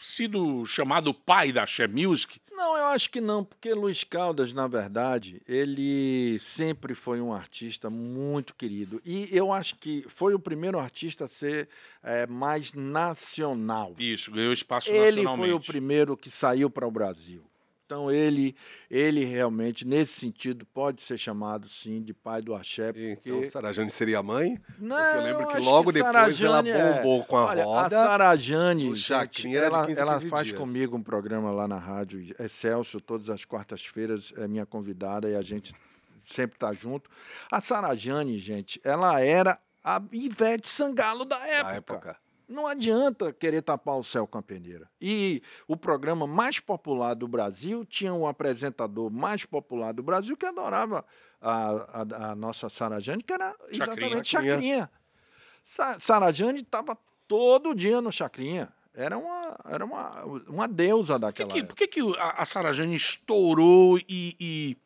[0.00, 2.41] sido chamado pai da Axé Music?
[2.54, 7.88] Não, eu acho que não, porque Luiz Caldas, na verdade, ele sempre foi um artista
[7.90, 9.00] muito querido.
[9.04, 11.68] E eu acho que foi o primeiro artista a ser
[12.02, 13.94] eh, mais nacional.
[13.98, 15.48] Isso, ganhou espaço Ele nacionalmente.
[15.48, 17.42] foi o primeiro que saiu para o Brasil.
[17.92, 18.56] Então ele,
[18.90, 23.90] ele realmente, nesse sentido, pode ser chamado sim de pai do axé, porque Então, Sarajane
[23.90, 24.58] seria a mãe?
[24.78, 27.86] Não, Porque eu lembro que logo depois Sarajane ela bombou com a Olha, roda.
[28.02, 30.58] A Sarajane, o Chacrinha era de ela, 15 ela 15 faz dias.
[30.58, 35.42] comigo um programa lá na rádio Excelsior, todas as quartas-feiras, é minha convidada e a
[35.42, 35.74] gente
[36.24, 37.10] sempre tá junto.
[37.50, 41.62] A Sarajane, gente, ela era a Ivete Sangalo da época.
[41.70, 42.21] Na época.
[42.52, 44.88] Não adianta querer tapar o céu com a peneira.
[45.00, 50.44] E o programa mais popular do Brasil tinha um apresentador mais popular do Brasil que
[50.46, 51.04] adorava
[51.40, 54.54] a, a, a nossa Sarajane, que era exatamente Chacrinha.
[54.54, 54.90] Chacrinha.
[55.64, 58.72] Sa Sarajane estava todo dia no Chacrinha.
[58.94, 61.74] Era uma, era uma, uma deusa Por que, daquela que, época.
[61.74, 64.76] por que, que a, a Sarajane estourou e, e,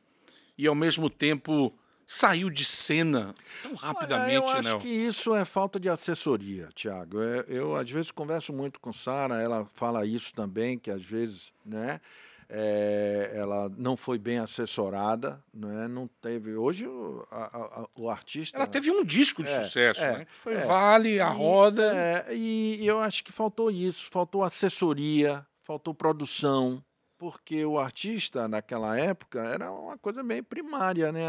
[0.57, 1.77] e, ao mesmo tempo,
[2.07, 4.79] saiu de cena tão rapidamente, Olha, eu acho né?
[4.81, 7.21] que isso é falta de assessoria, Tiago.
[7.21, 11.53] Eu, eu, às vezes, converso muito com Sara, ela fala isso também, que às vezes,
[11.65, 12.01] né,
[12.49, 16.55] é, ela não foi bem assessorada, né, não teve...
[16.55, 17.45] Hoje, o, a-
[17.83, 18.57] a- o artista...
[18.57, 20.27] Ela teve um disco de É, sucesso, é, né?
[20.45, 20.65] Foi é.
[20.65, 21.93] Vale, A E, Roda.
[21.93, 26.81] é, e eu acho que faltou isso, faltou assessoria, faltou produção,
[27.19, 31.23] porque o artista naquela época era uma coisa bem primária, né?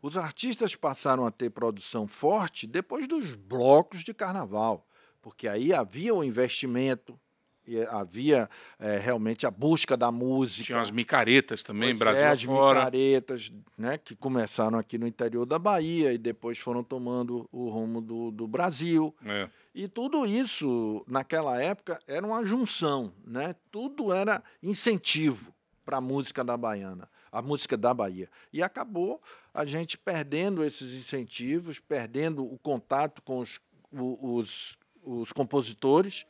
[0.00, 4.86] Os artistas passaram a ter produção forte depois dos blocos de carnaval,
[5.20, 7.18] porque aí havia o investimento,
[7.66, 8.48] e havia
[8.78, 10.64] eh, realmente a busca da música.
[10.64, 12.78] Tinha as micaretas também, Pois Brasil é, as afora.
[12.80, 18.00] micaretas, né, que começaram aqui no interior da Bahia e depois foram tomando o rumo
[18.00, 19.14] do, do Brasil.
[19.24, 19.48] É.
[19.74, 23.54] E tudo isso, naquela época, era uma junção, né?
[23.70, 25.52] Tudo era incentivo
[25.84, 28.28] para a música da baiana, a música da Bahia.
[28.52, 29.20] E acabou
[29.52, 33.60] a gente perdendo esses incentivos, perdendo o contato com os,
[33.92, 36.24] os, os compositores.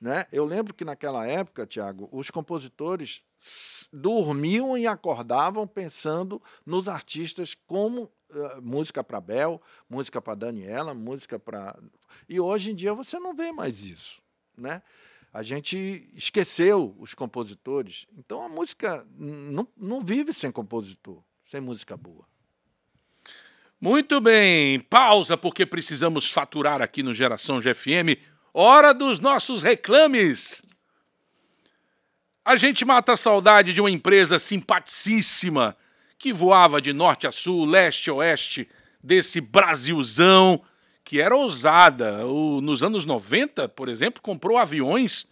[0.00, 0.26] Né?
[0.32, 3.22] Eu lembro que naquela época, Tiago, os compositores
[3.92, 11.38] dormiam e acordavam pensando nos artistas como uh, música para Bel, música para Daniela, música
[11.38, 11.78] para.
[12.26, 14.22] E hoje em dia você não vê mais isso.
[14.56, 14.82] Né?
[15.32, 18.06] A gente esqueceu os compositores.
[18.16, 22.24] Então a música não, não vive sem compositor, sem música boa.
[23.78, 28.29] Muito bem, pausa porque precisamos faturar aqui no Geração GFM.
[28.52, 30.62] Hora dos nossos reclames.
[32.44, 35.76] A gente mata a saudade de uma empresa simpaticíssima
[36.18, 38.68] que voava de norte a sul, leste a oeste
[39.02, 40.62] desse Brasilzão
[41.04, 42.26] que era ousada.
[42.26, 45.26] O, nos anos 90, por exemplo, comprou aviões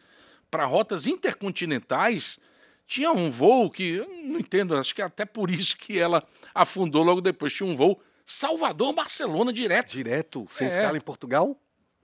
[0.51, 2.39] para rotas intercontinentais.
[2.87, 6.23] Tinha um voo que, não entendo, acho que é até por isso que ela
[6.55, 7.53] afundou logo depois.
[7.53, 9.91] Tinha um voo Salvador-Barcelona direto.
[9.91, 10.47] Direto?
[10.51, 10.71] Sem é.
[10.71, 11.57] escala em Portugal?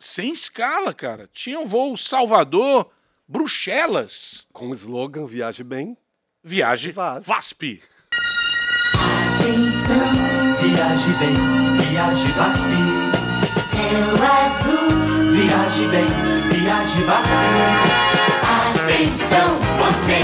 [0.05, 1.31] Sem escala, cara.
[1.33, 2.91] Tinha um voo Salvador,
[3.27, 4.47] Bruxelas.
[4.53, 5.97] Com o slogan Viaje Bem.
[6.43, 7.25] Viaje Vaz.
[7.25, 7.83] VASP.
[9.41, 10.13] Atenção,
[10.61, 11.35] viaje bem,
[11.89, 12.71] viaje VASP.
[13.71, 14.91] Céu azul,
[15.33, 16.07] viaje bem,
[16.51, 17.33] viaje VASP.
[18.77, 19.64] Atenção,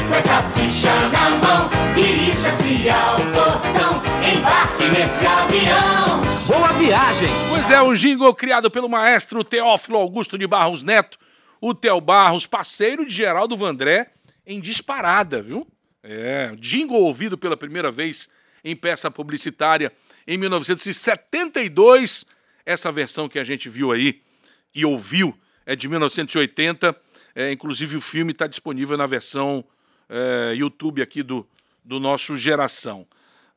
[0.06, 6.22] com essa ficha na mão, dirija-se ao portão, embarque nesse avião.
[6.46, 7.28] Boa viagem!
[7.48, 11.18] Pois é, um jingle criado pelo maestro Teófilo Augusto de Barros Neto,
[11.60, 14.12] o Theo Barros, parceiro de Geraldo Vandré,
[14.46, 15.66] em disparada, viu?
[16.02, 18.28] É, jingle ouvido pela primeira vez
[18.64, 19.92] em peça publicitária
[20.26, 22.24] em 1972.
[22.64, 24.22] Essa versão que a gente viu aí
[24.74, 26.96] e ouviu é de 1980
[27.34, 29.64] é, inclusive o filme está disponível na versão
[30.10, 31.46] é, YouTube aqui do,
[31.84, 33.06] do nosso Geração.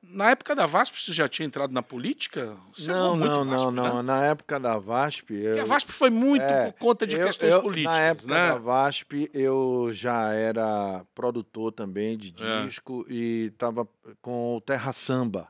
[0.06, 2.58] Na época da VASP, você já tinha entrado na política?
[2.76, 3.96] Você não, não, VASP, não, não.
[3.98, 4.02] Né?
[4.02, 5.34] Na época da VASP.
[5.34, 5.62] Eu...
[5.62, 7.94] a VASP foi muito é, por conta de eu, questões eu, políticas.
[7.94, 8.48] Na época né?
[8.50, 12.66] da VASP, eu já era produtor também de é.
[12.66, 13.14] disco é.
[13.14, 13.88] e estava
[14.22, 15.48] com o Terra Samba.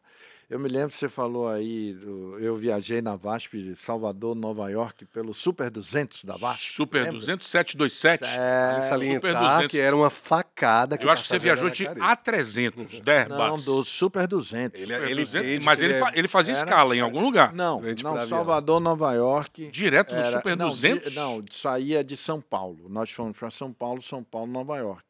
[0.54, 1.98] Eu me lembro que você falou aí,
[2.40, 6.74] eu viajei na VASP, Salvador, Nova York, pelo Super 200 da VASP.
[6.74, 7.20] Super lembra?
[7.22, 8.24] 200, 727.
[8.24, 8.82] É,
[9.16, 9.68] Super 200.
[9.68, 10.96] que era uma facada.
[10.96, 13.66] Que eu acho que você viajou de A300, da Airbus.
[13.66, 14.80] Não, do Super 200.
[14.80, 16.12] Ele, Super ele 200, mas ele, ele, é...
[16.14, 17.52] ele fazia era, escala em algum lugar.
[17.52, 19.72] Não, não Salvador, Nova York.
[19.72, 21.10] Direto no era, Super não, 200?
[21.10, 22.88] Di, não, saía de São Paulo.
[22.90, 25.04] Nós fomos para São Paulo, São Paulo, Nova York.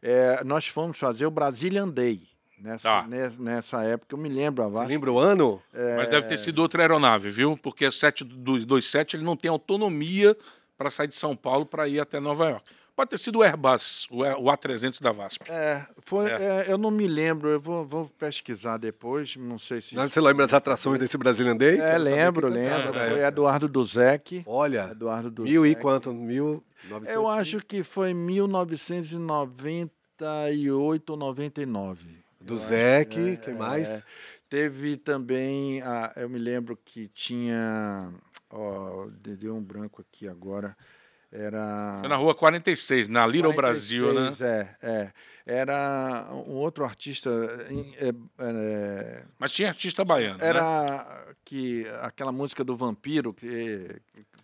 [0.00, 2.37] É, nós fomos fazer o Brasília Day.
[2.60, 3.06] Nessa, tá.
[3.38, 4.64] nessa época, eu me lembro.
[4.64, 5.62] A Vasco, Você lembra o ano?
[5.72, 5.96] É...
[5.96, 7.56] Mas deve ter sido outra aeronave, viu?
[7.56, 10.36] Porque o 727 ele não tem autonomia
[10.76, 12.64] para sair de São Paulo para ir até Nova York.
[12.98, 15.48] Pode ter sido o Airbus, o A300 da VASP.
[15.48, 16.64] É, foi, é.
[16.66, 19.94] É, eu não me lembro, eu vou, vou, pesquisar depois, não sei se...
[19.94, 21.78] Você lembra das atrações desse Brazilian Day?
[21.78, 22.92] É, lembro, lembro.
[22.92, 24.42] Foi Eduardo Duzek.
[24.44, 25.52] Olha, Eduardo Duzek.
[25.52, 26.12] mil e quanto?
[26.12, 26.60] Mil...
[27.06, 33.88] Eu acho que foi 1998 ou 99 do Zec, é, quem mais?
[33.88, 34.02] É,
[34.48, 38.12] teve também, a, eu me lembro que tinha,
[38.50, 40.76] ó, deu um branco aqui agora,
[41.30, 41.98] era...
[42.00, 44.36] Foi na rua 46, na Little 46, Brasil, né?
[44.82, 45.12] É, é.
[45.48, 47.30] Era um outro artista.
[47.98, 50.38] É, é, Mas tinha artista baiano.
[50.42, 51.34] Era né?
[51.42, 53.96] que aquela música do vampiro que.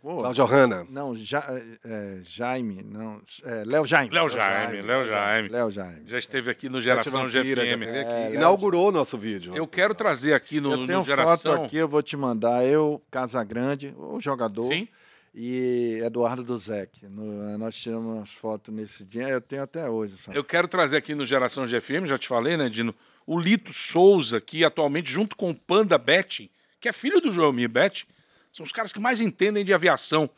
[0.05, 0.87] Cláudio Hanna.
[0.91, 1.43] Não, ja,
[1.85, 3.23] é, Jaime, não.
[3.45, 4.15] É, Léo Jaime.
[4.15, 5.49] Léo Jaime, Léo Jaime.
[5.49, 6.03] Léo Jaime.
[6.07, 7.83] Já esteve aqui no Geração Vampira, GFM.
[7.83, 8.35] Já aqui.
[8.35, 9.57] Inaugurou o nosso vídeo.
[9.57, 11.53] Eu quero trazer aqui no, eu tenho no Geração.
[11.57, 12.67] foto aqui, eu vou te mandar.
[12.67, 14.69] Eu, Casagrande, o jogador.
[14.69, 14.89] Sim
[15.35, 17.07] e Eduardo Duzek.
[17.09, 20.17] No, nós tiramos umas fotos nesse dia, eu tenho até hoje.
[20.17, 20.39] Sabe?
[20.39, 22.95] Eu quero trazer aqui no Geração GFM, já te falei, né, Dino?
[23.27, 27.69] O Lito Souza, que atualmente, junto com o Panda Betting, que é filho do Joelmir
[27.69, 28.07] Betting,
[28.55, 30.31] são os caras que mais entendem de aviação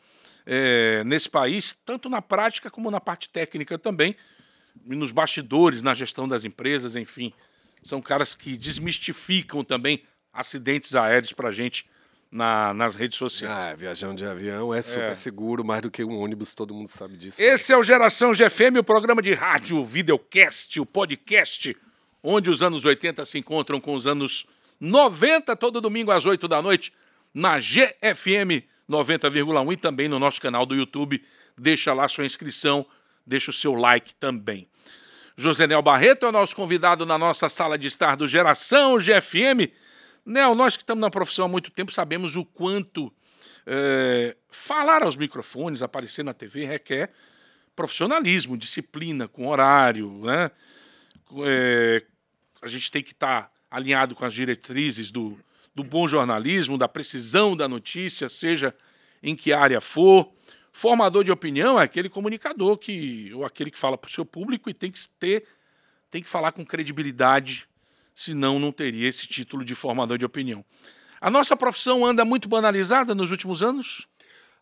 [0.43, 4.15] é, nesse país, tanto na prática como na parte técnica também,
[4.83, 7.31] nos bastidores, na gestão das empresas, enfim.
[7.83, 10.03] São caras que desmistificam também
[10.33, 11.87] acidentes aéreos para a gente
[12.31, 13.53] na, nas redes sociais.
[13.53, 15.15] Ah, viajando de avião é super é.
[15.15, 17.39] seguro, mais do que um ônibus, todo mundo sabe disso.
[17.39, 21.77] Esse é o Geração GFM, o programa de rádio, videocast, o podcast,
[22.23, 24.47] onde os anos 80 se encontram com os anos
[24.79, 26.91] 90, todo domingo às 8 da noite,
[27.37, 31.23] na GFM 90,1 e também no nosso canal do YouTube.
[31.55, 32.83] Deixa lá sua inscrição,
[33.23, 34.67] deixa o seu like também.
[35.35, 39.71] José Nel Barreto é o nosso convidado na nossa sala de estar do Geração GFM.
[40.25, 43.13] Nel, nós que estamos na profissão há muito tempo sabemos o quanto
[43.67, 47.11] é, falar aos microfones, aparecer na TV requer
[47.75, 50.49] profissionalismo, disciplina, com horário, né?
[51.45, 52.03] É,
[52.63, 55.37] a gente tem que estar tá alinhado com as diretrizes do,
[55.77, 58.73] do bom jornalismo, da precisão da notícia, seja
[59.21, 60.27] em que área for.
[60.71, 64.71] Formador de opinião é aquele comunicador que ou aquele que fala para o seu público
[64.71, 65.45] e tem que ter,
[66.09, 67.69] tem que falar com credibilidade
[68.15, 70.65] senão não teria esse título de formador de opinião.
[71.21, 74.07] A nossa profissão anda muito banalizada nos últimos anos?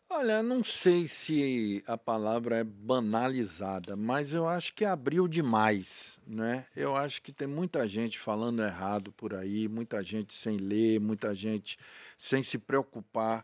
[0.07, 6.67] Olha, não sei se a palavra é banalizada, mas eu acho que abriu demais, né?
[6.75, 11.33] Eu acho que tem muita gente falando errado por aí, muita gente sem ler, muita
[11.33, 11.77] gente
[12.17, 13.43] sem se preocupar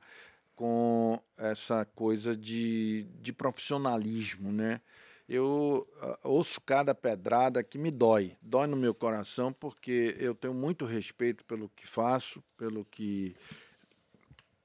[0.55, 4.81] com essa coisa de, de profissionalismo, né?
[5.27, 10.53] Eu uh, ouço cada pedrada que me dói, dói no meu coração, porque eu tenho
[10.53, 13.35] muito respeito pelo que faço, pelo que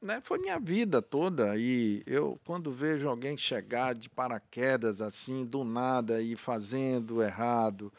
[0.07, 1.57] né, foi minha vida toda.
[1.57, 7.92] E eu, quando vejo alguém chegar de paraquedas assim, do nada, e fazendo errado,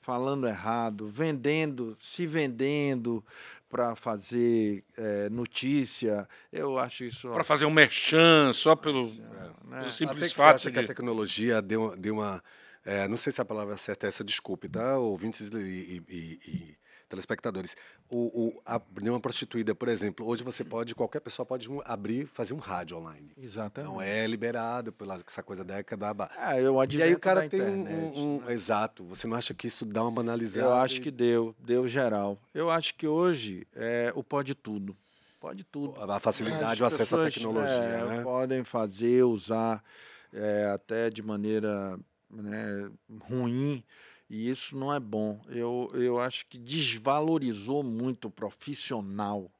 [0.00, 3.24] falando errado, vendendo, se vendendo
[3.70, 7.28] para fazer é, notícia, eu acho isso.
[7.28, 10.58] Para fazer um merchan, só pelo, é, pelo simples Até que fato.
[10.58, 10.78] Você acha de...
[10.78, 12.42] que a tecnologia deu, deu uma.
[12.84, 14.98] É, não sei se a palavra certa é essa, desculpe, tá?
[14.98, 16.81] Ouvintes e, e, e
[17.12, 17.76] telespectadores.
[18.08, 22.54] O, o, abrir uma prostituída, por exemplo, hoje você pode, qualquer pessoa pode abrir, fazer
[22.54, 23.30] um rádio online.
[23.36, 23.92] Exatamente.
[23.92, 26.30] Não é liberado pela essa coisa da década.
[26.38, 28.52] Ah, eu E aí o cara tem internet, um, um né?
[28.52, 29.04] exato.
[29.04, 30.66] Você não acha que isso dá uma banalizada?
[30.66, 32.38] Eu acho que deu, deu geral.
[32.54, 34.96] Eu acho que hoje é o pode tudo.
[35.38, 36.00] Pode tudo.
[36.00, 38.22] A facilidade, o acesso à tecnologia, é, né?
[38.22, 39.82] Podem fazer, usar
[40.32, 41.98] é, até de maneira
[42.30, 43.84] né, ruim
[44.32, 45.38] e isso não é bom.
[45.46, 49.50] Eu, eu acho que desvalorizou muito o profissional,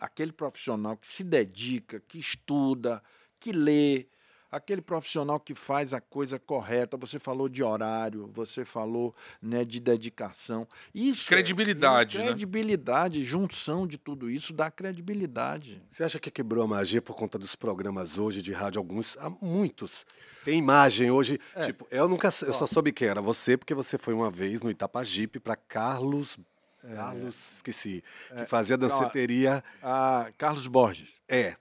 [0.00, 3.00] aquele profissional que se dedica, que estuda,
[3.38, 4.08] que lê,
[4.56, 6.96] aquele profissional que faz a coisa correta.
[6.96, 10.66] Você falou de horário, você falou né, de dedicação.
[10.94, 13.24] Isso credibilidade, é, credibilidade, né?
[13.24, 15.82] junção de tudo isso dá credibilidade.
[15.90, 19.30] Você acha que quebrou a magia por conta dos programas hoje de rádio alguns, há
[19.30, 20.04] muitos
[20.46, 21.40] tem imagem hoje.
[21.56, 21.66] É.
[21.66, 22.28] Tipo, eu nunca.
[22.28, 26.38] Eu só soube quem era você, porque você foi uma vez no Itapajipe para Carlos.
[26.84, 26.94] É.
[26.94, 28.04] Carlos, esqueci.
[28.28, 28.46] Que é.
[28.46, 29.64] fazia danceteria.
[29.82, 31.14] Ah, Carlos Borges.
[31.28, 31.56] É.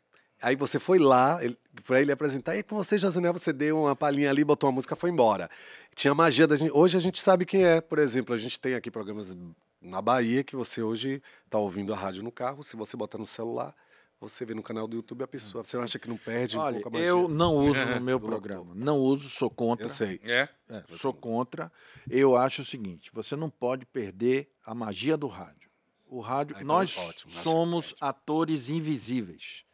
[0.46, 1.40] Aí você foi lá
[1.88, 4.96] para ele apresentar, e com você, Jazinel, você deu uma palhinha ali, botou uma música
[4.96, 5.50] foi embora.
[5.96, 6.72] Tinha magia da gente.
[6.72, 7.82] Hoje a gente sabe quem é.
[7.82, 9.36] Por exemplo, a gente tem aqui programas
[9.82, 12.62] na Bahia que você hoje está ouvindo a rádio no carro.
[12.62, 13.76] Se você botar no celular,
[14.22, 15.64] você vê no canal do YouTube a pessoa.
[15.64, 17.08] Você não acha que não perde Olha, um pouco a magia?
[17.08, 18.72] Eu não uso no meu programa.
[18.76, 19.88] Não uso, sou contra.
[19.88, 20.22] Eu sei.
[20.24, 20.48] É?
[20.70, 21.72] é sou contra.
[22.08, 25.72] Eu acho o seguinte: você não pode perder a magia do rádio.
[26.08, 29.66] O rádio, ah, então, nós ótimo, somos atores invisíveis.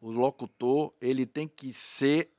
[0.00, 2.30] O locutor, ele tem que ser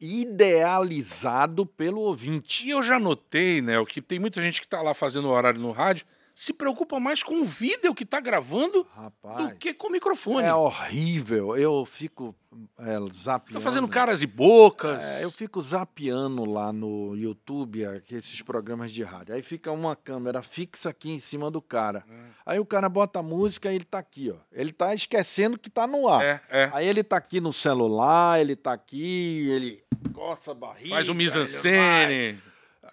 [0.00, 2.66] idealizado pelo ouvinte.
[2.66, 5.72] E eu já notei, né, que tem muita gente que está lá fazendo horário no
[5.72, 9.90] rádio se preocupa mais com o vídeo que está gravando Rapaz, do que com o
[9.90, 10.46] microfone.
[10.46, 11.56] É horrível.
[11.56, 12.36] Eu fico
[12.78, 13.58] é, zapeando.
[13.58, 15.02] Tô fazendo caras e bocas.
[15.02, 19.34] É, eu fico zapeando lá no YouTube esses programas de rádio.
[19.34, 22.04] Aí fica uma câmera fixa aqui em cima do cara.
[22.06, 22.24] É.
[22.44, 24.36] Aí o cara bota a música e ele tá aqui, ó.
[24.52, 26.22] Ele tá esquecendo que tá no ar.
[26.22, 26.70] É, é.
[26.74, 30.90] Aí ele tá aqui no celular, ele tá aqui, ele coça a barriga.
[30.90, 32.38] Faz o mise-en-scène.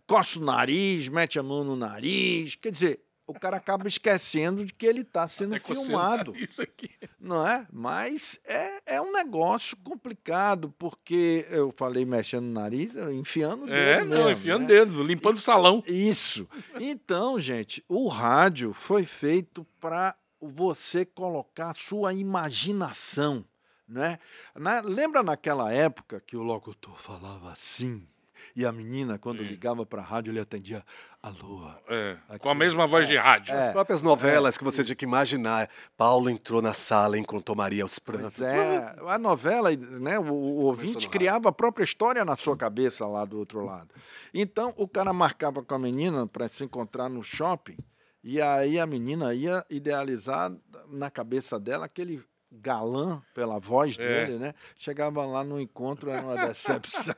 [0.08, 2.56] Coça o nariz, mete a mão no nariz.
[2.56, 6.36] Quer dizer, o cara acaba esquecendo de que ele está sendo filmado.
[6.38, 6.92] Isso aqui.
[7.20, 7.66] Não é?
[7.72, 13.78] Mas é, é um negócio complicado, porque eu falei mexendo no nariz, enfiando o dedo.
[13.78, 14.68] É, mesmo, não, enfiando o né?
[14.68, 15.84] dedo, limpando o salão.
[15.88, 16.48] Isso.
[16.80, 23.46] Então, gente, o rádio foi feito para você colocar a sua imaginação.
[23.88, 24.20] Né?
[24.56, 28.08] Na, lembra naquela época que o locutor falava assim?
[28.56, 29.46] E a menina, quando hum.
[29.46, 30.84] ligava para a rádio, ele atendia
[31.22, 31.70] alô.
[31.88, 33.54] É, com a mesma voz de rádio.
[33.54, 35.70] É, As próprias novelas é, que você tinha que imaginar.
[35.98, 38.42] Paulo entrou na sala e encontrou Maria aos prantos.
[38.42, 43.26] É, a novela, né, o, o ouvinte criava a própria história na sua cabeça lá
[43.26, 43.94] do outro lado.
[44.34, 47.78] Então, o cara marcava com a menina para se encontrar no shopping.
[48.24, 50.52] E aí a menina ia idealizar
[50.88, 52.24] na cabeça dela aquele
[52.54, 54.26] galã pela voz é.
[54.26, 54.54] dele, né?
[54.76, 57.16] Chegava lá no encontro, era uma decepção.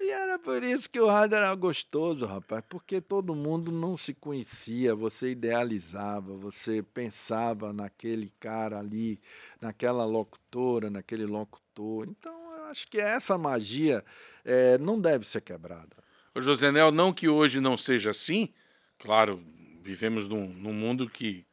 [0.00, 4.14] e era por isso que o rádio era gostoso, rapaz, porque todo mundo não se
[4.14, 9.20] conhecia, você idealizava, você pensava naquele cara ali,
[9.60, 12.06] naquela locutora, naquele locutor.
[12.08, 14.04] Então, eu acho que essa magia
[14.44, 15.96] é, não deve ser quebrada.
[16.34, 18.48] Ô Josenel, não que hoje não seja assim,
[18.98, 19.44] claro,
[19.82, 21.44] vivemos num, num mundo que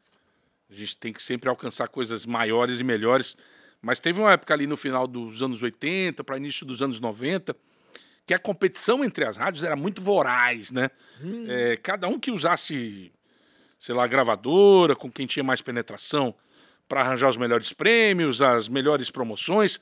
[0.69, 3.35] a gente tem que sempre alcançar coisas maiores e melhores.
[3.81, 7.55] Mas teve uma época ali no final dos anos 80 para início dos anos 90
[8.25, 10.91] que a competição entre as rádios era muito voraz, né?
[11.19, 11.45] Hum.
[11.47, 13.11] É, cada um que usasse,
[13.79, 16.35] sei lá, gravadora, com quem tinha mais penetração
[16.87, 19.79] para arranjar os melhores prêmios, as melhores promoções.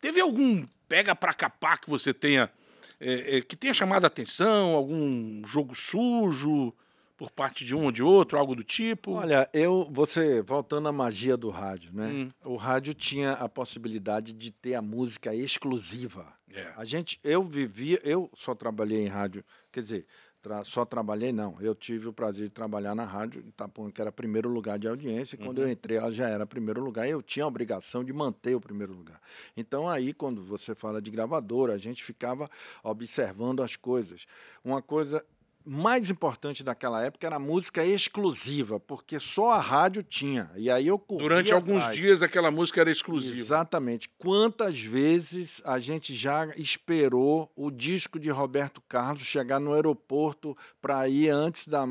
[0.00, 2.50] Teve algum pega para capar que você tenha
[2.98, 6.72] é, é, que tenha chamado a atenção, algum jogo sujo?
[7.16, 9.12] Por parte de um ou de outro, algo do tipo?
[9.12, 12.06] Olha, eu, você, voltando à magia do rádio, né?
[12.08, 12.30] Hum.
[12.44, 16.32] O rádio tinha a possibilidade de ter a música exclusiva.
[16.52, 16.72] É.
[16.76, 20.06] A gente, eu vivia, eu só trabalhei em rádio, quer dizer,
[20.40, 24.12] tra- só trabalhei não, eu tive o prazer de trabalhar na rádio Itapuã, que era
[24.12, 27.22] primeiro lugar de audiência, e quando eu entrei ela já era primeiro lugar, e eu
[27.22, 29.20] tinha a obrigação de manter o primeiro lugar.
[29.56, 32.48] Então aí, quando você fala de gravadora, a gente ficava
[32.82, 34.26] observando as coisas.
[34.64, 35.24] Uma coisa
[35.66, 40.48] mais importante daquela época era a música exclusiva, porque só a rádio tinha.
[40.54, 41.96] E aí eu corria Durante alguns atrás.
[41.96, 43.38] dias aquela música era exclusiva.
[43.38, 44.08] Exatamente.
[44.16, 51.08] Quantas vezes a gente já esperou o disco de Roberto Carlos chegar no aeroporto para
[51.08, 51.84] ir antes da.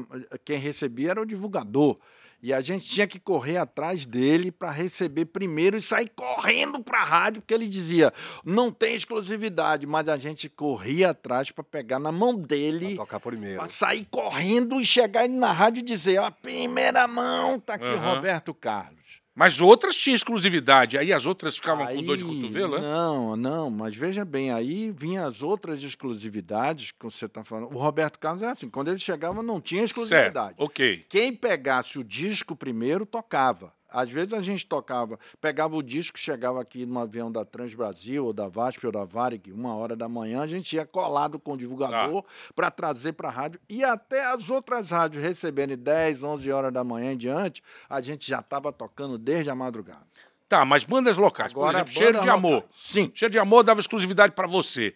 [0.46, 1.98] Quem recebia era o divulgador.
[2.46, 7.00] E a gente tinha que correr atrás dele para receber primeiro e sair correndo para
[7.00, 8.14] a rádio, porque ele dizia:
[8.46, 13.20] não tem exclusividade, mas a gente corria atrás para pegar na mão Pra dele tocar
[13.20, 13.58] primeiro.
[13.58, 18.14] Pra sair correndo e chegar na rádio e dizer, ó, primeira mão, tá aqui Aham.
[18.14, 19.25] Roberto Carlos.
[19.36, 20.98] Mas outras tinham exclusividade.
[20.98, 22.82] Aí as outras ficavam com dor de Aí, cotovelo, né?
[22.82, 27.76] Não, não, mas veja bem, aí vinham as outras exclusividades que você está falando.
[27.76, 30.56] O Roberto Carlos é assim, quando ele chegava não tinha exclusividade.
[30.56, 31.06] Certo, ok.
[31.10, 33.74] Quem pegasse o disco primeiro tocava.
[33.96, 38.34] Às vezes a gente tocava, pegava o disco, chegava aqui no avião da Transbrasil, ou
[38.34, 41.58] da VASP, ou da Varig, uma hora da manhã, a gente ia colado com o
[41.58, 42.30] divulgador Tá.
[42.54, 43.58] para trazer para a rádio.
[43.70, 48.28] E até as outras rádios receberem 10, 11 horas da manhã em diante, a gente
[48.28, 50.06] já estava tocando desde a madrugada.
[50.50, 52.66] Tá, mas bandas locais, por exemplo, Cheiro de Amor.
[52.72, 53.10] Sim.
[53.16, 54.94] Cheiro de Amor dava exclusividade para você,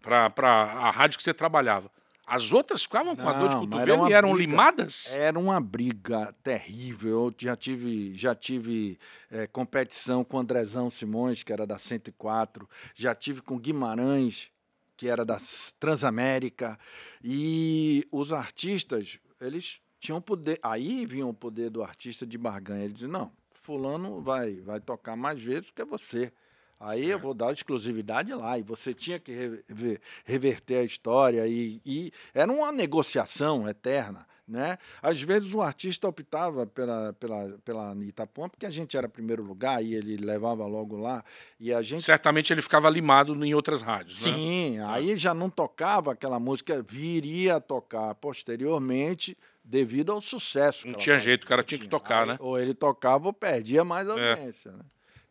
[0.00, 1.90] para a rádio que você trabalhava.
[2.28, 4.50] As outras ficavam com a dor de cotovelo uma e eram briga.
[4.50, 5.12] limadas?
[5.14, 7.10] Era uma briga terrível.
[7.10, 8.98] Eu já tive, já tive
[9.30, 14.50] eh, competição com Andrezão Simões, que era da 104, já tive com Guimarães,
[14.94, 15.38] que era da
[15.80, 16.78] Transamérica,
[17.24, 20.58] e os artistas, eles tinham poder.
[20.62, 22.84] Aí vinha o poder do artista de barganha.
[22.84, 26.32] Ele dizia: não, fulano vai, vai tocar mais vezes que você.
[26.80, 28.58] Aí eu vou dar exclusividade lá.
[28.58, 29.32] E você tinha que
[29.68, 31.46] rever- reverter a história.
[31.46, 34.26] E, e era uma negociação eterna.
[34.46, 34.78] Né?
[35.02, 39.84] Às vezes o artista optava pela, pela, pela Itapuã, porque a gente era primeiro lugar
[39.84, 41.22] e ele levava logo lá.
[41.60, 44.32] E a gente Certamente ele ficava limado em outras rádios, né?
[44.32, 50.86] Sim, aí já não tocava aquela música, viria a tocar posteriormente devido ao sucesso.
[50.86, 52.36] Não tinha jeito, o cara tinha que tocar, Aí, né?
[52.40, 54.10] Ou ele tocava ou perdia mais É.
[54.12, 54.72] audiência.
[54.72, 54.80] Né?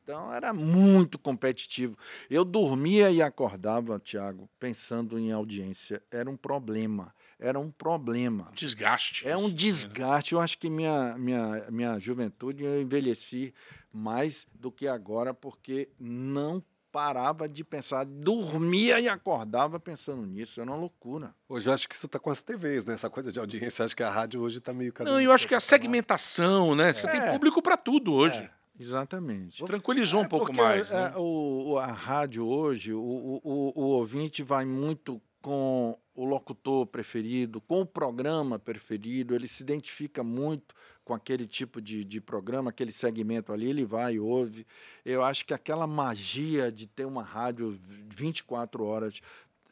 [0.08, 1.98] Então era muito competitivo.
[2.30, 6.02] Eu dormia e acordava, Tiago, pensando em audiência.
[6.10, 7.14] Era um problema.
[7.38, 8.50] Era um problema.
[8.56, 9.28] Desgaste.
[9.28, 9.54] É um né?
[9.54, 10.32] desgaste.
[10.34, 13.54] Eu acho que minha, minha, minha juventude eu envelheci
[13.92, 20.62] mais do que agora, porque não parava de pensar, dormia e acordava pensando nisso.
[20.62, 21.36] Era uma loucura.
[21.50, 22.94] Hoje eu acho que isso tá com as TVs, né?
[22.94, 23.84] Essa coisa de audiência.
[23.84, 26.94] Acho que a rádio hoje tá meio Não, eu acho que a segmentação, né?
[26.94, 27.32] Você tem É.
[27.34, 28.40] público para tudo hoje.
[28.40, 28.50] É,
[28.80, 29.64] exatamente.
[29.66, 30.92] Tranquilizou um É, pouco porque, mais.
[30.92, 31.14] é, né?
[31.18, 36.86] o, o- a rádio hoje, o, o, o- o ouvinte vai muito com o locutor
[36.88, 40.74] preferido, com o programa preferido, ele se identifica muito
[41.06, 44.66] com aquele tipo de, de programa, aquele segmento ali, ele vai e ouve.
[45.06, 49.22] Eu acho que aquela magia de ter uma rádio 24 horas,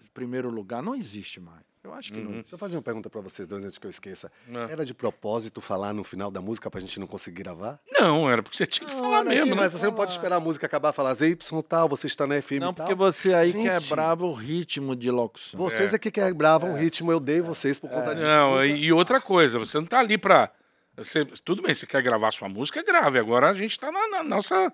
[0.01, 1.63] em primeiro lugar, não existe mais.
[1.85, 2.41] Eu acho que não Uhum.
[2.41, 4.31] Deixa eu fazer uma pergunta pra vocês dois antes que eu esqueça.
[4.51, 4.71] É.
[4.71, 7.79] Era de propósito falar no final da música pra gente não conseguir gravar?
[7.99, 9.55] Não, era porque você tinha que Não, falar mesmo, assim, né?
[9.55, 11.37] mas você não pode esperar a música acabar e falar ZY
[11.69, 12.73] tal, você está na FM Não, e tal.
[12.73, 13.63] porque você aí Gente.
[13.69, 15.59] quebrava o ritmo de locução.
[15.59, 18.25] Vocês é que quebravam o ritmo, eu dei vocês por conta disso.
[18.25, 20.51] Não, e, e outra coisa, você não tá ali pra.
[20.97, 23.19] Você, tudo bem, você quer gravar sua música, grave.
[23.19, 24.71] Agora a gente tá na, na nossa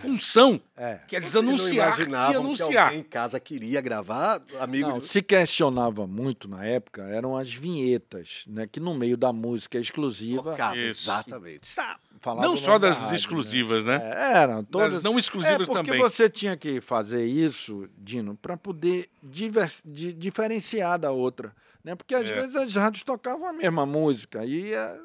[0.00, 1.00] função, É.
[1.08, 2.86] que é desanunciar e que anunciar.
[2.86, 5.08] alguém em casa queria gravar, amigo Não, de...
[5.08, 8.66] se questionava muito na época eram as vinhetas, né?
[8.66, 10.42] Que no meio da música exclusiva.
[10.52, 11.74] Tocava, exatamente.
[11.74, 11.98] Tá,
[12.36, 13.98] Não só das rádio, exclusivas, né?
[13.98, 14.34] né?
[14.34, 14.94] É, eram todas.
[14.94, 16.00] Das não exclusivas é porque também.
[16.02, 21.54] você tinha que fazer isso, Dino, para poder diver- di- diferenciar da outra.
[21.82, 21.94] Né?
[21.94, 22.34] Porque às É.
[22.34, 24.98] vezes as rádios tocavam a mesma música e é,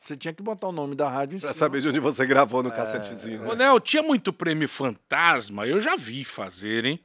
[0.00, 1.58] você tinha que botar o nome da rádio em Pra cima.
[1.58, 3.48] saber de onde você gravou É, no cassetezinho.
[3.48, 7.00] Ô, Nel, tinha muito prêmio fantasma, eu já vi fazer, hein?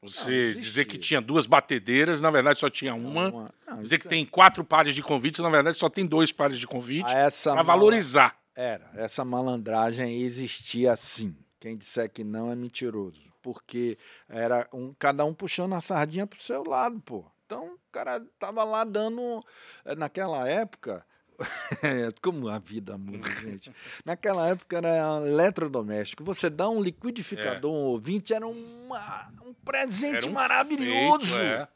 [0.00, 3.28] Você Não, dizer que tinha duas batedeiras, na verdade só tinha uma.
[3.30, 6.30] Uma- não, dizer que é- tem quatro pares de convites, na verdade só tem dois
[6.30, 7.06] pares de convite.
[7.12, 8.36] Ah, essa Pra mala- valorizar.
[8.54, 11.34] Era, essa malandragem existia sim.
[11.60, 13.28] Quem disser que não é mentiroso.
[13.42, 17.24] Porque era um, cada um puxando a sardinha pro seu lado, pô.
[17.46, 19.44] Então, o cara tava lá dando.
[19.84, 21.04] eh, Naquela época.
[22.22, 23.70] Como a vida muda, gente.
[24.04, 26.24] Naquela época era eletrodoméstico.
[26.24, 31.68] Você dá um liquidificador, um ouvinte, era uma- um presente Era um maravilhoso feito, é.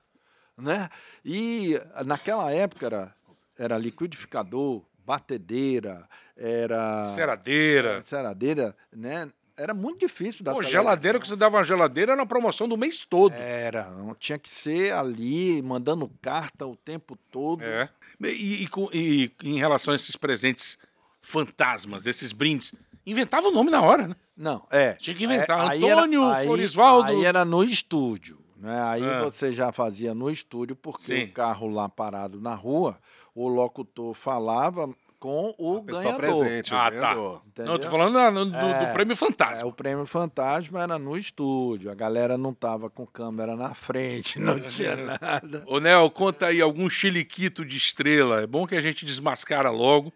[0.58, 0.88] né?
[1.24, 3.14] E naquela época era
[3.58, 8.02] era liquidificador, batedeira, era Ceradeira.
[8.02, 9.30] ceradeira, né?
[9.62, 10.82] Era muito difícil da Pô, televisão.
[10.82, 13.32] geladeira que você dava uma geladeira era uma promoção do mês todo.
[13.34, 17.62] Era, não tinha que ser ali, mandando carta o tempo todo.
[17.62, 17.88] É.
[18.22, 20.76] E, e com- e em relação a esses presentes
[21.20, 22.74] fantasmas, esses brindes,
[23.06, 24.16] inventava o nome na hora, né?
[24.36, 24.94] Não, é.
[24.94, 25.72] Tinha que inventar.
[25.72, 27.08] É, Antônio era- aí- Florisvaldo.
[27.10, 28.38] Aí era no estúdio.
[28.56, 28.80] Né?
[28.82, 29.20] Aí Ah.
[29.22, 31.24] você já fazia no estúdio, porque Sim.
[31.24, 32.98] o carro lá parado na rua,
[33.34, 34.88] o locutor falava
[35.22, 36.40] com o A pessoa ganhador.
[36.44, 36.90] presente, Ah, tá.
[36.90, 37.32] ganhador.
[37.32, 37.78] Não, entendeu?
[37.78, 39.64] tô falando ah, do, do É, prêmio É, fantasma.
[39.66, 41.92] o prêmio Fantasma era no estúdio.
[41.92, 45.62] A galera não tava com câmera na frente, não tinha nada.
[45.68, 48.40] Ô, Nel, conta aí algum chiliquito de estrela.
[48.42, 50.12] É bom que a gente desmascara logo.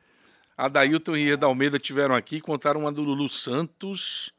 [0.59, 4.33] A Dailton e Eda Almeida tiveram aqui, contaram uma do Lulu Santos.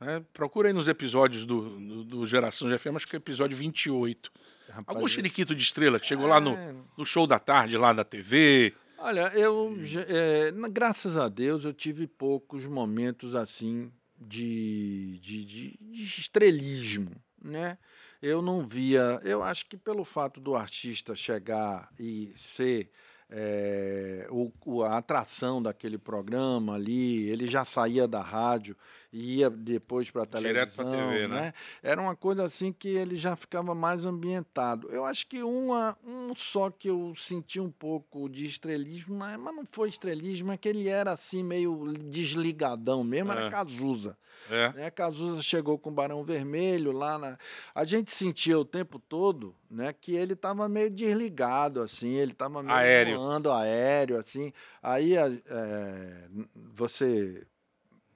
[0.00, 0.22] né?
[0.32, 4.32] Procura aí nos episódios do, do, do Geração GFM, acho que é o episódio 28.
[4.70, 6.74] Rapaz, Algum chiliquito de estrela que chegou lá no, É.
[6.98, 8.74] no show da tarde, lá da TV.
[8.98, 9.76] Olha, eu,
[10.08, 17.10] é, graças a Deus, eu tive poucos momentos assim de, de, de- de estrelismo,
[17.42, 17.76] né?
[18.22, 22.90] Eu não via, eu acho que pelo fato do artista chegar e ser
[23.28, 28.76] é, o- a atração daquele programa ali, ele já saía da rádio
[29.16, 31.40] e ia depois para a Direto televisão, pra TV, né?
[31.40, 31.54] né?
[31.84, 34.88] Era uma coisa assim que ele já ficava mais ambientado.
[34.90, 39.64] Eu acho que uma, um só que eu senti um pouco de estrelismo, mas não
[39.70, 43.36] foi estrelismo, é que ele era assim meio desligadão mesmo, É.
[43.36, 44.18] era Cazuza.
[44.50, 44.72] É.
[44.72, 44.90] Né?
[44.90, 47.38] Cazuza chegou com o Barão Vermelho lá na.
[47.72, 52.60] A gente sentia o tempo todo né, que ele estava meio desligado, assim, ele estava
[52.64, 53.16] meio Aéreo.
[53.18, 54.52] voando aéreo, assim.
[54.82, 56.28] Aí a- é,
[56.74, 57.46] você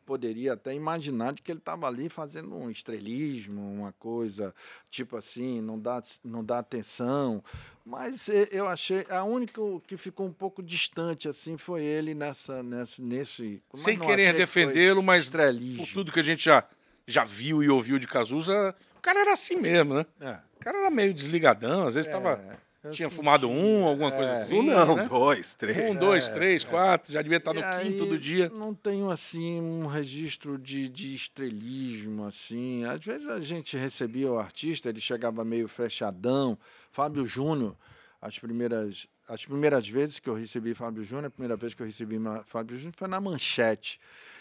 [0.09, 4.55] poderia até imaginar de que ele estava ali fazendo um estrelismo, uma coisa
[4.91, 7.45] tipo assim, não dá, não dá atenção.
[7.85, 12.63] Mas e- eu achei, a única que ficou um pouco distante assim foi ele nessa,
[12.63, 13.63] nessa nesse.
[13.71, 15.85] mas Sem querer defendê-lo, mas estrelismo.
[15.87, 16.65] por tudo que a gente já,
[17.07, 20.07] já viu e ouviu de Cazuza, o cara era assim mesmo, né?
[20.23, 23.85] É, O cara era meio desligadão, às vezes tava, é, eu tinha senti- fumado um,
[23.85, 24.43] alguma coisa é.
[24.43, 24.59] assim.
[24.61, 25.07] Um não, né?
[25.09, 25.91] dois, três.
[25.91, 28.51] Um, dois, três, quatro, já devia estar no E quinto aí, do dia.
[28.57, 32.85] Não tenho assim um registro de, de estrelismo assim.
[32.85, 36.59] Às vezes a gente recebia o artista, ele chegava meio fechadão.
[36.91, 37.77] Fábio Júnior,
[38.21, 41.87] as primeiras as primeiras vezes que eu recebi Fábio Júnior, a primeira vez que eu
[41.87, 42.17] recebi
[42.47, 44.01] Fábio Júnior foi na Manchete.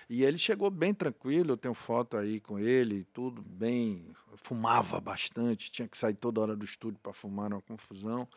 [0.09, 4.05] E ele chegou bem tranquilo, eu tenho foto aí com ele, tudo bem,
[4.35, 8.27] fumava bastante, tinha que sair toda hora do estúdio para fumar, uma confusão.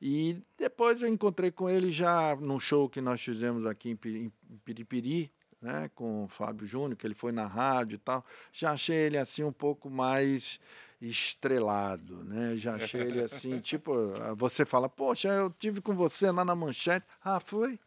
[0.00, 4.32] E depois eu encontrei com ele já num show que nós fizemos aqui em Pi-
[4.50, 8.24] em Piripiri, né, com o Fábio Júnior, que ele foi na rádio e tal.
[8.52, 10.58] Já achei ele assim um pouco mais
[11.00, 12.56] estrelado, né?
[12.56, 13.92] Já achei ele assim, tipo,
[14.36, 17.06] você fala, poxa, eu tive com você lá na manchete.
[17.22, 17.78] Ah, foi?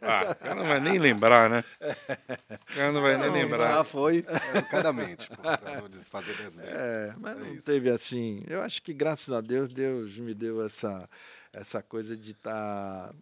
[0.00, 1.64] Ah, o cara não vai nem lembrar, né?
[1.80, 3.72] O cara não vai nem Não, lembrar.
[3.74, 4.24] Já foi
[4.54, 6.74] educadamente, pô, pra não desfazer das ideias.
[6.76, 7.66] É, mas É não isso.
[7.66, 8.42] teve assim.
[8.48, 11.08] Eu acho que graças a Deus, Deus me deu essa,
[11.52, 13.12] essa coisa de estar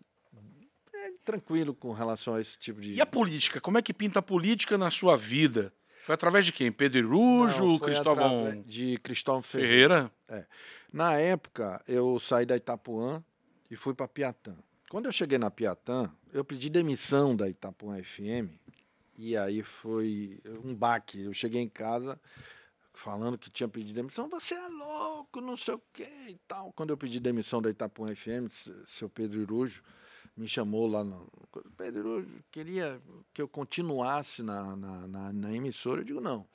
[1.24, 2.92] tranquilo com relação a esse tipo de.
[2.94, 3.60] E a política?
[3.60, 5.72] Como é que pinta a política na sua vida?
[6.04, 6.72] Foi através de quem?
[6.72, 10.10] Pedro Irujo, Não, Cristóvão de Cristóvão Ferreira.
[10.26, 10.48] Ferreira?
[10.92, 13.22] Na época, eu saí da Itapuã
[13.70, 14.54] e fui para Piatã.
[14.88, 18.50] Quando eu cheguei na Piatã, eu pedi demissão da Itapuã FM
[19.16, 21.22] e aí foi um baque.
[21.22, 22.18] Eu cheguei em casa
[22.92, 24.28] falando que tinha pedido demissão.
[24.28, 26.72] Você é louco, não sei o quê e tal.
[26.72, 28.48] Quando eu pedi demissão da Itapuã FM,
[28.86, 29.82] seu Pedro Irujo
[30.36, 31.30] me chamou lá no.
[31.76, 33.00] Pedro Irujo queria
[33.34, 36.00] que eu continuasse na, na, na, na emissora.
[36.00, 36.46] Eu digo, não.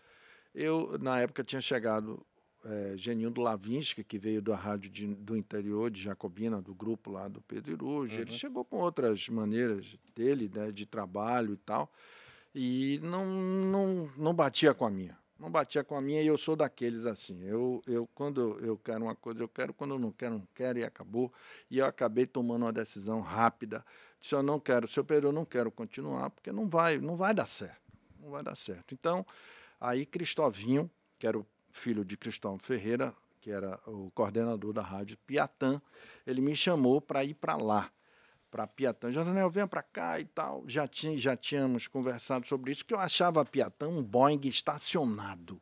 [0.54, 2.26] Eu, na época, tinha chegado
[2.66, 7.12] é, Geninho do Lavinsky, que veio da rádio de- do interior de Jacobina, do grupo
[7.12, 8.16] lá do Pedro Irujo.
[8.22, 11.92] Ele chegou com outras maneiras dele, né, de trabalho e tal,
[12.54, 15.18] e não, não, não batia com a minha.
[15.38, 17.44] Não batia com a minha e eu sou daqueles assim.
[17.44, 20.80] Eu, eu quando eu quero uma coisa, eu quero, quando eu não quero, não quero
[20.80, 21.32] e acabou.
[21.70, 23.86] E eu acabei tomando uma decisão rápida.
[24.20, 27.34] Disse, eu não quero, seu Pedro, eu não quero continuar, porque não vai, não vai
[27.34, 27.82] dar certo.
[28.18, 28.94] Não vai dar certo.
[28.94, 29.26] Então,
[29.80, 30.90] aí Cristovinho,
[31.20, 31.46] que era o
[31.76, 35.82] filho de Cristóvão Ferreira, que era o coordenador da rádio Piatã,
[36.26, 37.92] ele me chamou para ir para lá,
[38.50, 39.12] para Piatã.
[39.12, 40.64] Jornal, venha para cá e tal.
[40.68, 45.62] Já, tinha, já tínhamos conversado sobre isso, que eu achava a Piatã um Boeing estacionado.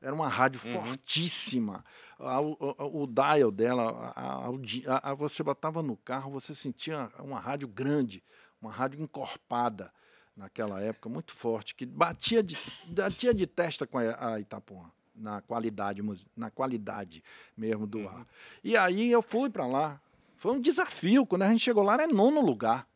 [0.00, 1.82] Era uma rádio fortíssima.
[2.18, 7.10] A- O, o- o dial dela, a- a- a- você botava no carro, você sentia
[7.18, 8.22] uma rádio grande,
[8.60, 9.90] uma rádio encorpada
[10.36, 12.56] naquela época, muito forte, que batia de,
[12.86, 16.02] batia de testa com a a Itapuã, na qualidade,
[16.36, 17.22] na qualidade
[17.56, 18.26] mesmo do ar.
[18.62, 20.00] E aí eu fui para lá,
[20.36, 21.24] Foi um desafio.
[21.24, 22.86] Quando a gente chegou lá, era nono lugar.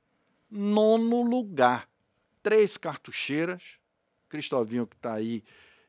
[0.50, 1.88] Nono lugar.
[2.42, 3.62] Três cartucheiras.
[4.28, 5.42] Cristovinho que está aí.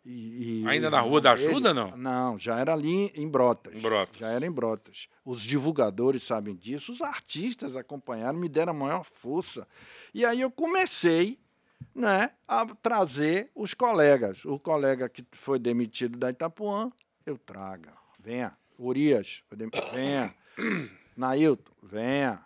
[0.05, 1.95] e- e- Ainda na Rua da ele- Ajuda, não?
[1.97, 3.75] Não, já era ali em Brotas.
[3.75, 4.17] Em Brotas.
[4.17, 5.09] Já era em Brotas.
[5.25, 9.67] Os divulgadores sabem disso, os artistas acompanharam, me deram a maior força.
[10.13, 11.37] E aí eu comecei
[11.93, 14.43] né, a trazer os colegas.
[14.45, 16.91] O colega que foi demitido da Itapuã,
[17.25, 17.93] eu traga.
[18.19, 18.55] Venha.
[18.77, 19.43] Urias,
[19.93, 20.33] venha.
[21.15, 22.39] Nailton, venha.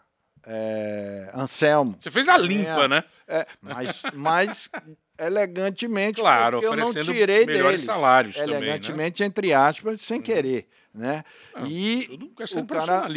[0.45, 1.95] É, Anselmo.
[1.97, 2.87] Você fez a limpa, venha.
[2.89, 3.03] né?
[3.27, 4.69] É, mas, mas
[5.17, 7.85] elegantemente, Claro, eu não tirei melhores deles.
[7.85, 8.57] salários também, né?
[8.57, 11.23] Elegantemente, entre aspas, sem querer, né?
[11.55, 12.19] Ah, e
[12.57, 13.07] o cara,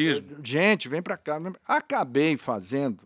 [0.42, 1.38] gente, vem pra cá.
[1.66, 3.02] Acabei fazendo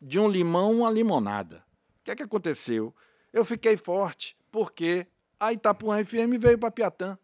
[0.00, 1.65] de um limão uma limonada.
[2.06, 2.94] O que é que aconteceu?
[3.32, 5.08] Eu fiquei forte porque
[5.40, 7.18] a Itapuã FM veio para Piatã.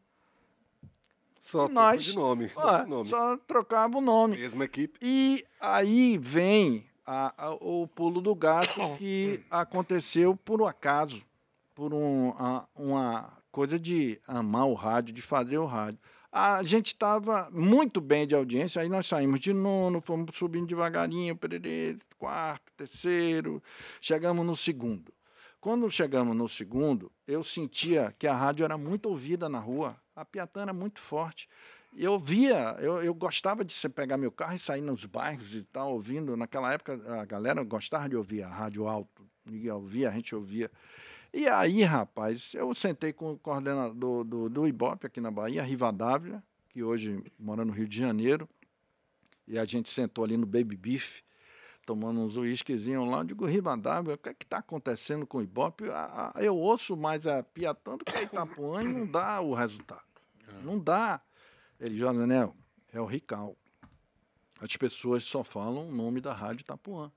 [1.40, 2.50] Só Nós- de nome.
[2.56, 3.08] Outro nome.
[3.08, 4.36] Só trocava o nome.
[4.36, 4.98] Mesma equipe.
[5.00, 11.22] E aí vem a- a- o pulo do gato que aconteceu por um acaso,
[11.76, 16.00] por um- a- uma coisa de amar o rádio, de fazer o rádio.
[16.34, 21.36] A gente estava muito bem de audiência, aí nós saímos de nono, fomos subindo devagarinho,
[21.36, 23.62] pererê, quarto, terceiro,
[24.00, 25.12] chegamos no segundo.
[25.60, 30.24] Quando chegamos no segundo, eu sentia que a rádio era muito ouvida na rua, a
[30.24, 31.50] Piatã era muito forte.
[31.94, 35.92] Eu via, eu, eu gostava de pegar meu carro e sair nos bairros e tal,
[35.92, 36.34] ouvindo.
[36.34, 39.22] Naquela época, a galera gostava de ouvir a rádio alto.
[39.44, 40.70] Ninguém ouvia, a gente ouvia.
[41.32, 46.42] E aí, rapaz, eu sentei com o coordenador do, do Ibope aqui na Bahia, Rivadavia,
[46.68, 48.48] que hoje mora no Rio de Janeiro,
[49.48, 51.20] e a gente sentou ali no Baby Beef,
[51.86, 53.18] tomando uns uísquezinhos lá.
[53.18, 55.88] Eu digo, Rivadavia, o que é que está acontecendo com o Ibope?
[55.90, 59.54] A- a- Eu ouço mais a Piatã do que a Itapuã e não dá o
[59.54, 60.04] resultado.
[60.62, 61.20] Não dá.
[61.80, 62.54] Ele, Josanel,
[62.92, 63.56] é o Rical.
[64.60, 67.10] As pessoas só falam o nome da rádio Itapuã.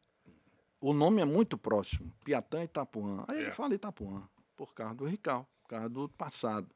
[0.88, 3.26] O nome é muito próximo, Piatã e Itapuã.
[3.28, 3.52] Aí ele É.
[3.52, 4.22] fala Itapuã,
[4.56, 6.70] por causa do Rical, por causa do passado.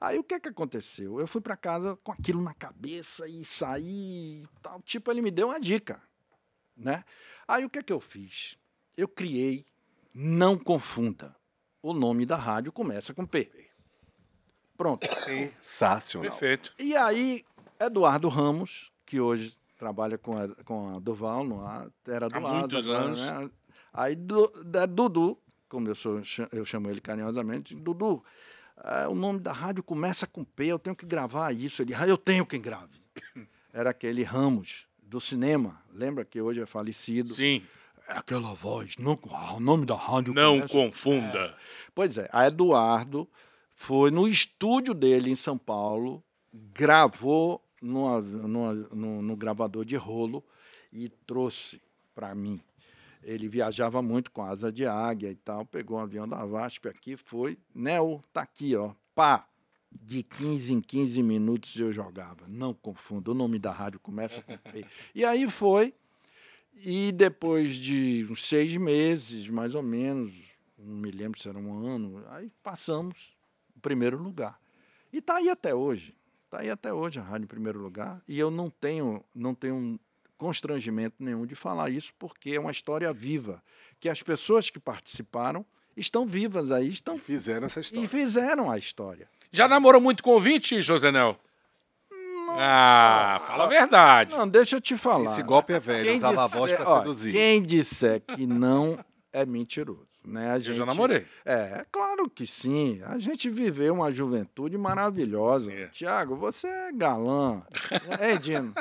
[0.00, 1.20] Aí o que que aconteceu?
[1.20, 4.80] Eu fui para casa com aquilo na cabeça e saí e tal.
[4.80, 6.02] Tipo, ele me deu uma dica,
[6.74, 7.04] né?
[7.46, 8.56] Aí o que que eu fiz?
[8.96, 9.66] Eu criei,
[10.14, 11.36] não confunda.
[11.82, 13.50] O nome da rádio começa com P.
[14.74, 15.06] Pronto.
[15.26, 16.30] Sensacional.
[16.30, 16.72] Perfeito.
[16.78, 17.44] E aí,
[17.78, 19.54] Eduardo Ramos, que hoje
[19.84, 23.20] trabalha com a, com a Duval, no ar, era do Há lado muitos agora, anos.
[23.20, 23.50] Né?
[23.92, 26.22] Aí, du, da Dudu, como eu, sou,
[26.52, 28.24] eu chamo ele carinhosamente, Dudu,
[28.78, 31.82] ah, o nome da rádio começa com P, eu tenho que gravar isso.
[31.82, 32.98] Ele, ah, eu tenho quem grave.
[33.74, 37.34] Era aquele Ramos, do cinema, lembra que hoje é falecido?
[37.34, 37.62] Sim.
[38.08, 41.54] É aquela voz, não, ah, o nome da rádio Não começa confunda.
[41.94, 43.28] Pois é, a Eduardo
[43.74, 50.42] foi no estúdio dele em São Paulo, gravou numa- numa- gravador de rolo
[50.92, 51.80] e trouxe
[52.14, 52.60] para mim.
[53.22, 57.16] Ele viajava muito com asa de águia e tal, pegou um avião da VASP aqui,
[57.16, 57.58] foi.
[57.74, 58.92] Nel, tá aqui, ó.
[59.14, 59.46] Pá!
[59.90, 62.46] De 15 em 15 minutos eu jogava.
[62.48, 64.84] Não confunda, o nome da rádio começa com P.
[65.14, 65.94] E aí foi.
[66.84, 70.32] E depois de uns seis meses, mais ou menos,
[70.76, 73.16] não me lembro se era um ano, aí passamos
[73.76, 74.60] o primeiro lugar.
[75.12, 76.12] E está aí até hoje.
[76.54, 78.22] Está aí até hoje a rádio em primeiro lugar.
[78.28, 79.98] E eu não tenho, não tenho
[80.38, 83.60] constrangimento nenhum de falar isso, porque é uma história viva.
[83.98, 88.08] Que as pessoas que participaram estão vivas aí, estão E fizeram essa e história.
[88.08, 89.28] fizeram a história.
[89.50, 91.36] Já namorou muito convite, Josenel?
[92.56, 94.36] Ah, fala a verdade.
[94.36, 95.24] Não, deixa eu te falar.
[95.32, 97.32] Esse golpe é velho, Quem usava a voz disser- para seduzir.
[97.32, 98.96] Quem disser que não
[99.32, 100.03] é mentiroso.
[100.26, 100.52] Né?
[100.52, 101.26] A Eu gente, já namorei.
[101.44, 103.00] É, claro que sim.
[103.06, 105.70] A gente viveu uma juventude maravilhosa.
[105.72, 105.86] É.
[105.88, 107.62] Tiago, você é galã.
[108.18, 108.72] é, Dino?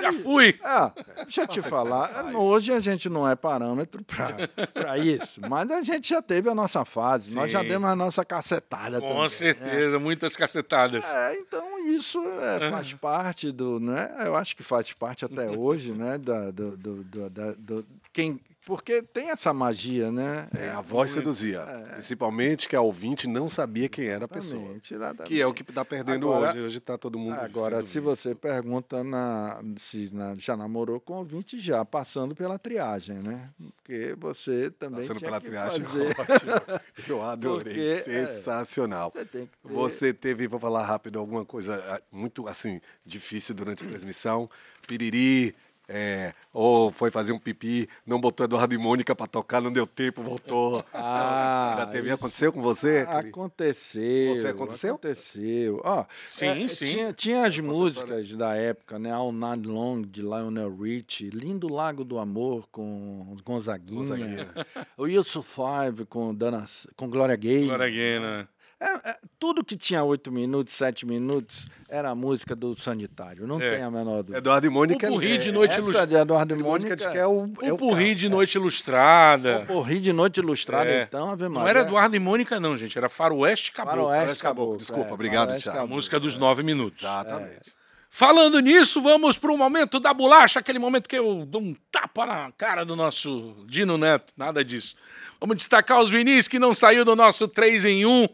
[0.00, 0.58] Já fui.
[0.64, 2.06] É, deixa eu te Nossa, falar.
[2.10, 2.34] rapaz.
[2.34, 5.38] Hoje a gente não é parâmetro para isso.
[5.50, 7.34] Mas a gente já teve a nossa fase.
[7.34, 7.68] Nós já Sim.
[7.68, 9.22] demos a nossa cacetada Com também.
[9.24, 9.28] né?
[9.28, 11.04] certeza, muitas cacetadas.
[11.04, 14.14] É, então isso é, faz parte do, né?
[14.24, 16.16] Eu acho que faz parte até hoje, né?
[16.16, 17.86] Da, do, do, do- da- do-
[18.16, 20.48] quem, porque tem essa magia, né?
[20.56, 21.60] É, a voz seduzia.
[21.92, 24.74] Principalmente que a ouvinte não sabia quem era a pessoa.
[24.90, 25.28] Exatamente.
[25.34, 26.60] Que é o que está perdendo Agora- hoje.
[26.62, 27.34] Hoje está todo mundo.
[27.34, 28.02] Agora, se visto.
[28.02, 33.50] você pergunta na, se na- já namorou com ouvinte, já passando pela triagem, né?
[33.76, 36.16] Porque você também Passando pela triagem, fazer.
[36.18, 36.80] ótimo.
[37.06, 37.96] Eu adorei.
[37.98, 39.12] Porque, é, Sensacional.
[39.14, 39.74] Você tem que ter...
[39.74, 44.48] Você teve, vou falar rápido, alguma coisa ah, muito assim difícil durante a transmissão?
[44.88, 45.54] Piriri,
[45.88, 49.86] É, ou foi fazer um pipi, não botou Eduardo e Mônica pra tocar, não deu
[49.86, 50.84] tempo, voltou.
[50.92, 53.06] Ah, Já teve, isso- aconteceu com você?
[53.06, 53.28] Cri?
[53.28, 54.34] Aconteceu.
[54.34, 54.94] Você aconteceu?
[54.96, 55.80] Aconteceu.
[55.84, 56.84] Ó, Sim, é, sim.
[56.86, 59.12] Tinha, tinha as músicas da época, né?
[59.12, 61.30] All Night Long, de Lionel Richie.
[61.30, 63.98] Lindo Lago do Amor, com Gonzaguinha.
[64.00, 64.48] Gonzaguinha.
[64.96, 66.64] O You Survive, com, Dana,
[66.96, 67.74] com Gloria Gaynor.
[67.74, 68.48] Agora aqui, né?
[68.78, 73.46] É, é, tudo que tinha 8 minutos, 7 minutos, era a música do Sanitário.
[73.46, 73.76] Não É.
[73.76, 74.36] tem a menor dúvida.
[74.36, 75.06] Eduardo e Mônica.
[75.08, 76.06] O Purri é- de noite ilustrada.
[76.06, 76.96] de Eduardo e Mônica Mônica.
[76.96, 77.50] diz que é o.
[77.62, 79.60] é O o Purri de Noite Ilustrada.
[79.62, 81.02] O Porri de Noite Ilustrada, É.
[81.04, 81.70] então, Ave Não Maria.
[81.70, 82.98] era Eduardo e Mônica, não, gente.
[82.98, 84.08] Era Faroeste Caboclo.
[84.08, 85.84] Faroeste Caboclo, desculpa, é, obrigado, Faroeste Thiago.
[85.84, 86.98] A música dos nove minutos.
[86.98, 87.72] Exatamente.
[88.10, 92.24] Falando nisso, vamos para o momento da bolacha, aquele momento que eu dou um tapa
[92.26, 94.32] na cara do nosso Dino Neto.
[94.36, 94.94] Nada disso.
[95.40, 98.28] Vamos destacar os Vinícius que não saiu do nosso 3 em 1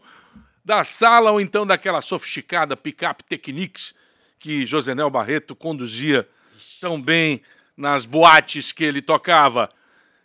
[0.63, 3.93] da sala ou então daquela sofisticada picape Technics
[4.39, 6.27] que Josenel Barreto conduzia
[6.79, 7.41] tão bem
[7.75, 9.69] nas boates que ele tocava.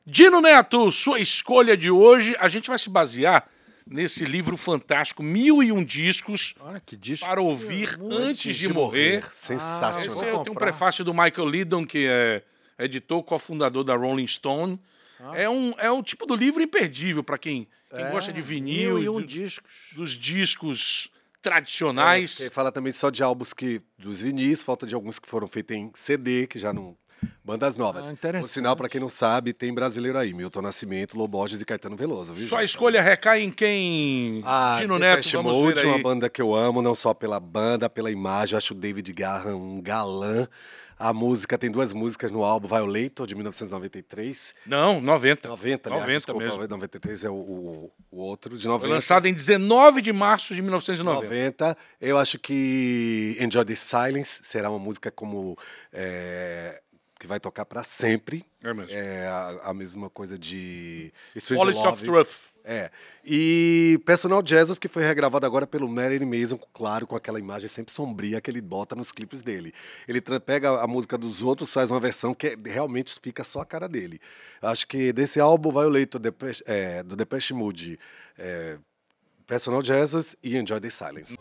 [0.05, 3.49] Dino Neto, sua escolha de hoje, a gente vai se basear
[3.87, 7.27] nesse livro fantástico, Mil e Um Discos Olha que disco.
[7.27, 9.25] para ouvir Muito antes de morrer.
[9.33, 10.07] Sensacional.
[10.07, 12.43] Esse vou é, tem um prefácio do Michael Lydon, que é
[12.79, 14.79] editor, cofundador da Rolling Stone.
[15.35, 18.95] É, um, é um tipo do livro imperdível para quem, quem É, gosta de vinil,
[18.95, 19.73] Mil e um do- discos.
[19.95, 21.11] dos discos
[21.43, 22.41] tradicionais.
[22.41, 25.77] Ele fala também só de álbuns que dos vinis, falta de alguns que foram feitos
[25.77, 26.97] em CD, que já não.
[27.43, 28.05] Bandas novas.
[28.09, 28.39] Ah.
[28.41, 32.33] Por sinal, pra quem não sabe, tem brasileiro aí: Milton Nascimento, Loborges e Caetano Veloso.
[32.33, 32.71] Viu, Sua gente?
[32.71, 34.41] escolha recai em quem?
[34.45, 37.91] Ah, Dino Neto, vamos Mode, ver uma banda que eu amo, não só pela banda,
[37.91, 38.57] pela imagem.
[38.57, 40.47] Acho o David Garra um galã.
[40.99, 44.55] A música tem duas músicas no álbum Violator, de 1993.
[44.67, 45.49] Não, 90.
[45.49, 46.69] 90, aliás, 90 desculpa, mesmo.
[46.69, 48.95] 93 é o, o, o outro, de Foi 90.
[48.95, 51.25] lançado em 19 de março de 1990.
[51.25, 51.77] 90.
[52.01, 55.57] Eu acho que Enjoy the Silence será uma música como
[55.93, 56.81] é,
[57.19, 58.45] que vai tocar pra sempre.
[58.63, 58.93] É mesmo.
[58.93, 61.13] É a, a mesma coisa de
[61.55, 62.03] Police of.
[62.03, 62.29] Truth.
[62.71, 62.91] É.
[63.25, 67.91] E Personal Jesus, que foi regravado agora pelo Marilyn Mason, claro, com aquela imagem sempre
[67.91, 69.73] sombria que ele bota nos clipes dele.
[70.07, 73.65] Ele pega a música dos outros, faz uma versão que é- realmente fica só a
[73.65, 74.21] cara dele.
[74.61, 77.99] Acho que desse álbum Violator Depeche, é, do Depeche Mode,
[78.37, 78.77] é,
[79.47, 81.39] Personal Jesus e Enjoy the Silence.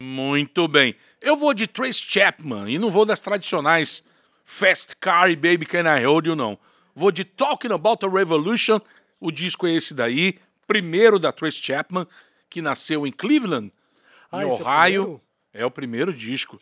[0.00, 0.94] Muito bem.
[1.22, 4.04] Eu vou de Trace Chapman e não vou das tradicionais
[4.44, 6.58] Fast Car e Baby Can I Hold You, não.
[6.96, 8.80] Vou de Talking About a Revolution.
[9.20, 12.08] O disco é esse daí, primeiro da Trace Chapman,
[12.50, 13.72] que nasceu em Cleveland,
[14.32, 15.20] Ah, em esse é o Ohio.
[15.54, 16.58] É o primeiro disco.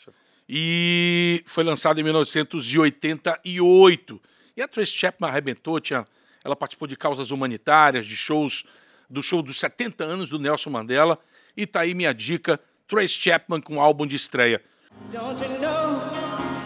[0.46, 4.20] E foi lançado em 1988.
[4.56, 6.04] E a Trace Chapman arrebentou, tinha,
[6.44, 8.66] ela participou de causas humanitárias, de shows,
[9.08, 11.18] do show dos 70 anos do Nelson Mandela.
[11.56, 12.60] E tá aí minha dica,
[12.90, 14.60] Trace Chapman com álbum de estreia.
[15.12, 16.00] Don't you know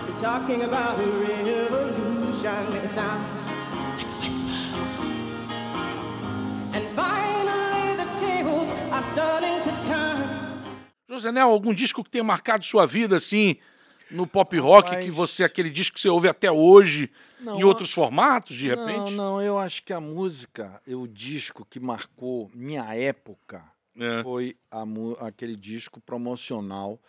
[0.07, 2.77] they're talking about a revolution?
[2.83, 3.47] It sounds
[3.99, 4.51] like a whisper.
[6.72, 10.64] And finally, the tables are starting to turn.
[11.07, 13.57] Josenel, algum disco que tenha marcado sua vida, assim,
[14.11, 15.05] no pop rock, Rapaz.
[15.05, 18.87] que você, aquele disco que você ouve até hoje, Não, em outros formatos, de Não,
[18.87, 19.12] repente?
[19.12, 23.62] não, eu acho que a música, o disco que marcou minha época
[23.97, 24.22] É.
[24.22, 24.84] foi a
[25.26, 27.01] aquele disco promocional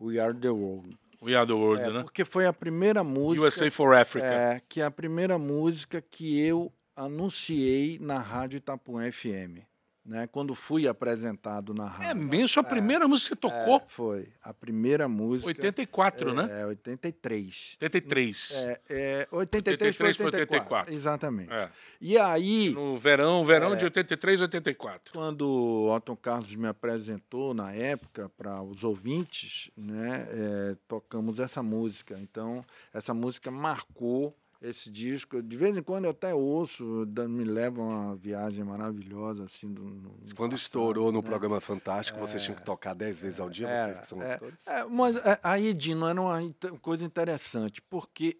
[0.00, 0.96] We Are the World.
[1.22, 2.02] We Are the World, É, né?
[2.02, 3.46] porque foi a primeira música.
[3.46, 4.26] USA for Africa.
[4.26, 9.64] É, que é a primeira música que eu anunciei na Rádio Itapuã FM.
[10.04, 10.26] Né?
[10.26, 12.10] Quando fui apresentado na rádio.
[12.10, 13.82] É mesmo, a primeira música que você É, tocou?
[13.88, 14.28] foi.
[14.42, 15.46] A primeira música.
[15.48, 16.60] 84, é, né?
[16.60, 17.78] É, 83.
[17.80, 18.52] 83.
[18.54, 20.92] É, é, 83 para 83 pra 84.
[20.92, 20.94] 84.
[20.94, 21.50] Exatamente.
[21.52, 21.70] É.
[22.02, 23.76] E aí, No verão, verão É.
[23.76, 25.10] de 83 84.
[25.14, 31.62] quando o Otton Carlos me apresentou na época para os ouvintes, né, é, tocamos essa
[31.62, 32.18] música.
[32.20, 34.36] Então, essa música marcou
[34.68, 35.42] esse disco.
[35.42, 39.72] De vez em quando eu até ouço, me leva a uma viagem maravilhosa assim.
[39.72, 41.28] Do, no- Quando passado, estourou no né?
[41.28, 44.36] programa Fantástico, você tinha que tocar 10 vezes ao dia, É, vocês que são é,
[44.38, 44.54] todos.
[44.66, 46.40] é, mas é, aí, Dino, era uma
[46.80, 48.38] coisa interessante, porque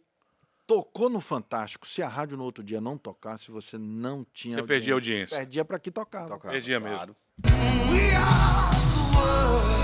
[0.66, 1.86] tocou no Fantástico.
[1.86, 5.36] Se a rádio no outro dia não tocasse, você não tinha Você perdia audiência.
[5.36, 6.28] Perdia para que tocava.
[6.28, 6.96] Tocava, Perdia mesmo.
[6.96, 7.16] claro.
[7.44, 9.83] We are the world.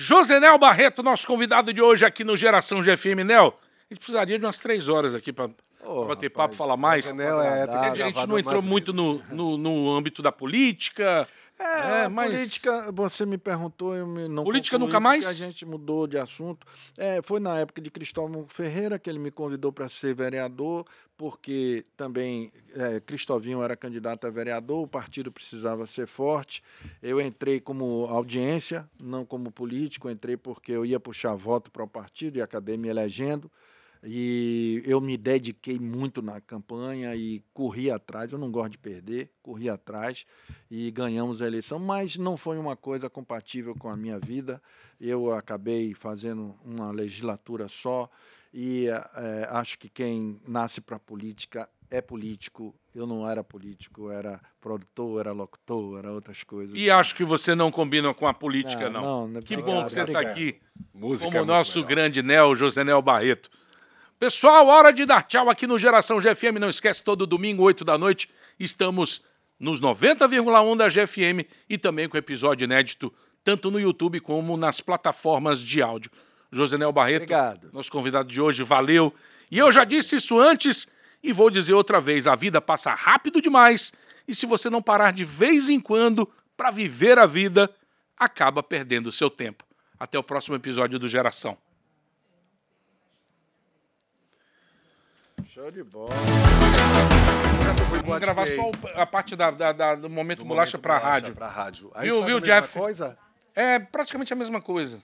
[0.00, 3.24] Josenel Barreto, nosso convidado de hoje aqui no Geração GFM.
[3.26, 5.50] Nel, a gente precisaria de umas três horas aqui para
[5.84, 7.06] Ô, bater rapaz, papo, falar mais.
[7.06, 11.26] Josenel é, Porque a gente não entrou muito no, no, no âmbito da política,
[11.58, 15.26] É, É, mas- política, você me perguntou, eu me, não Política nunca mais?
[15.26, 16.66] A gente mudou de assunto.
[16.96, 20.84] É, foi na época de Cristóvão Ferreira que ele me convidou para ser vereador,
[21.16, 26.62] porque também é, Cristovinho era candidato a vereador, o partido precisava ser forte.
[27.02, 31.88] Eu entrei como audiência, não como político, entrei porque eu ia puxar voto para o
[31.88, 33.50] partido e acabei me elegendo.
[34.04, 38.30] E eu me dediquei muito na campanha e corri atrás.
[38.32, 40.24] Eu não gosto de perder, corri atrás
[40.70, 44.62] e ganhamos a eleição, mas não foi uma coisa compatível com a minha vida.
[45.00, 48.08] Eu acabei fazendo uma legislatura só
[48.54, 52.74] e eh, acho que quem nasce para política é político.
[52.94, 56.78] Eu não era político, era produtor, era locutor, era outras coisas.
[56.78, 59.00] E acho que você não combina com a política, Ah, não.
[59.00, 60.60] não, não é que obrigado, bom que você está aqui.
[60.92, 61.88] Música como é o muito nosso legal.
[61.88, 63.50] grande Nel, José Nel Barreto.
[64.18, 66.58] Pessoal, hora de dar tchau aqui no Geração GFM.
[66.58, 69.22] Não esquece, todo domingo, 8 da noite, estamos
[69.60, 73.14] nos 90,1 da GFM e também com episódio inédito,
[73.44, 76.10] tanto no YouTube como nas plataformas de áudio.
[76.50, 77.70] José Nel Barreto, Obrigado.
[77.72, 79.14] nosso convidado de hoje, valeu.
[79.52, 80.88] E eu já disse isso antes
[81.22, 83.92] e vou dizer outra vez: a vida passa rápido demais
[84.26, 87.70] e se você não parar de vez em quando para viver a vida,
[88.18, 89.62] acaba perdendo o seu tempo.
[89.96, 91.56] Até o próximo episódio do Geração.
[95.58, 96.10] Show de bola.
[98.04, 101.34] Vamos gravar só a parte da, da- da- do momento Do bolacha para rádio.
[101.34, 101.90] Pra rádio.
[101.96, 102.78] Aí Viu, faz viu, a mesma Jeff?
[102.78, 103.18] coisa?
[103.56, 104.96] É praticamente a mesma coisa.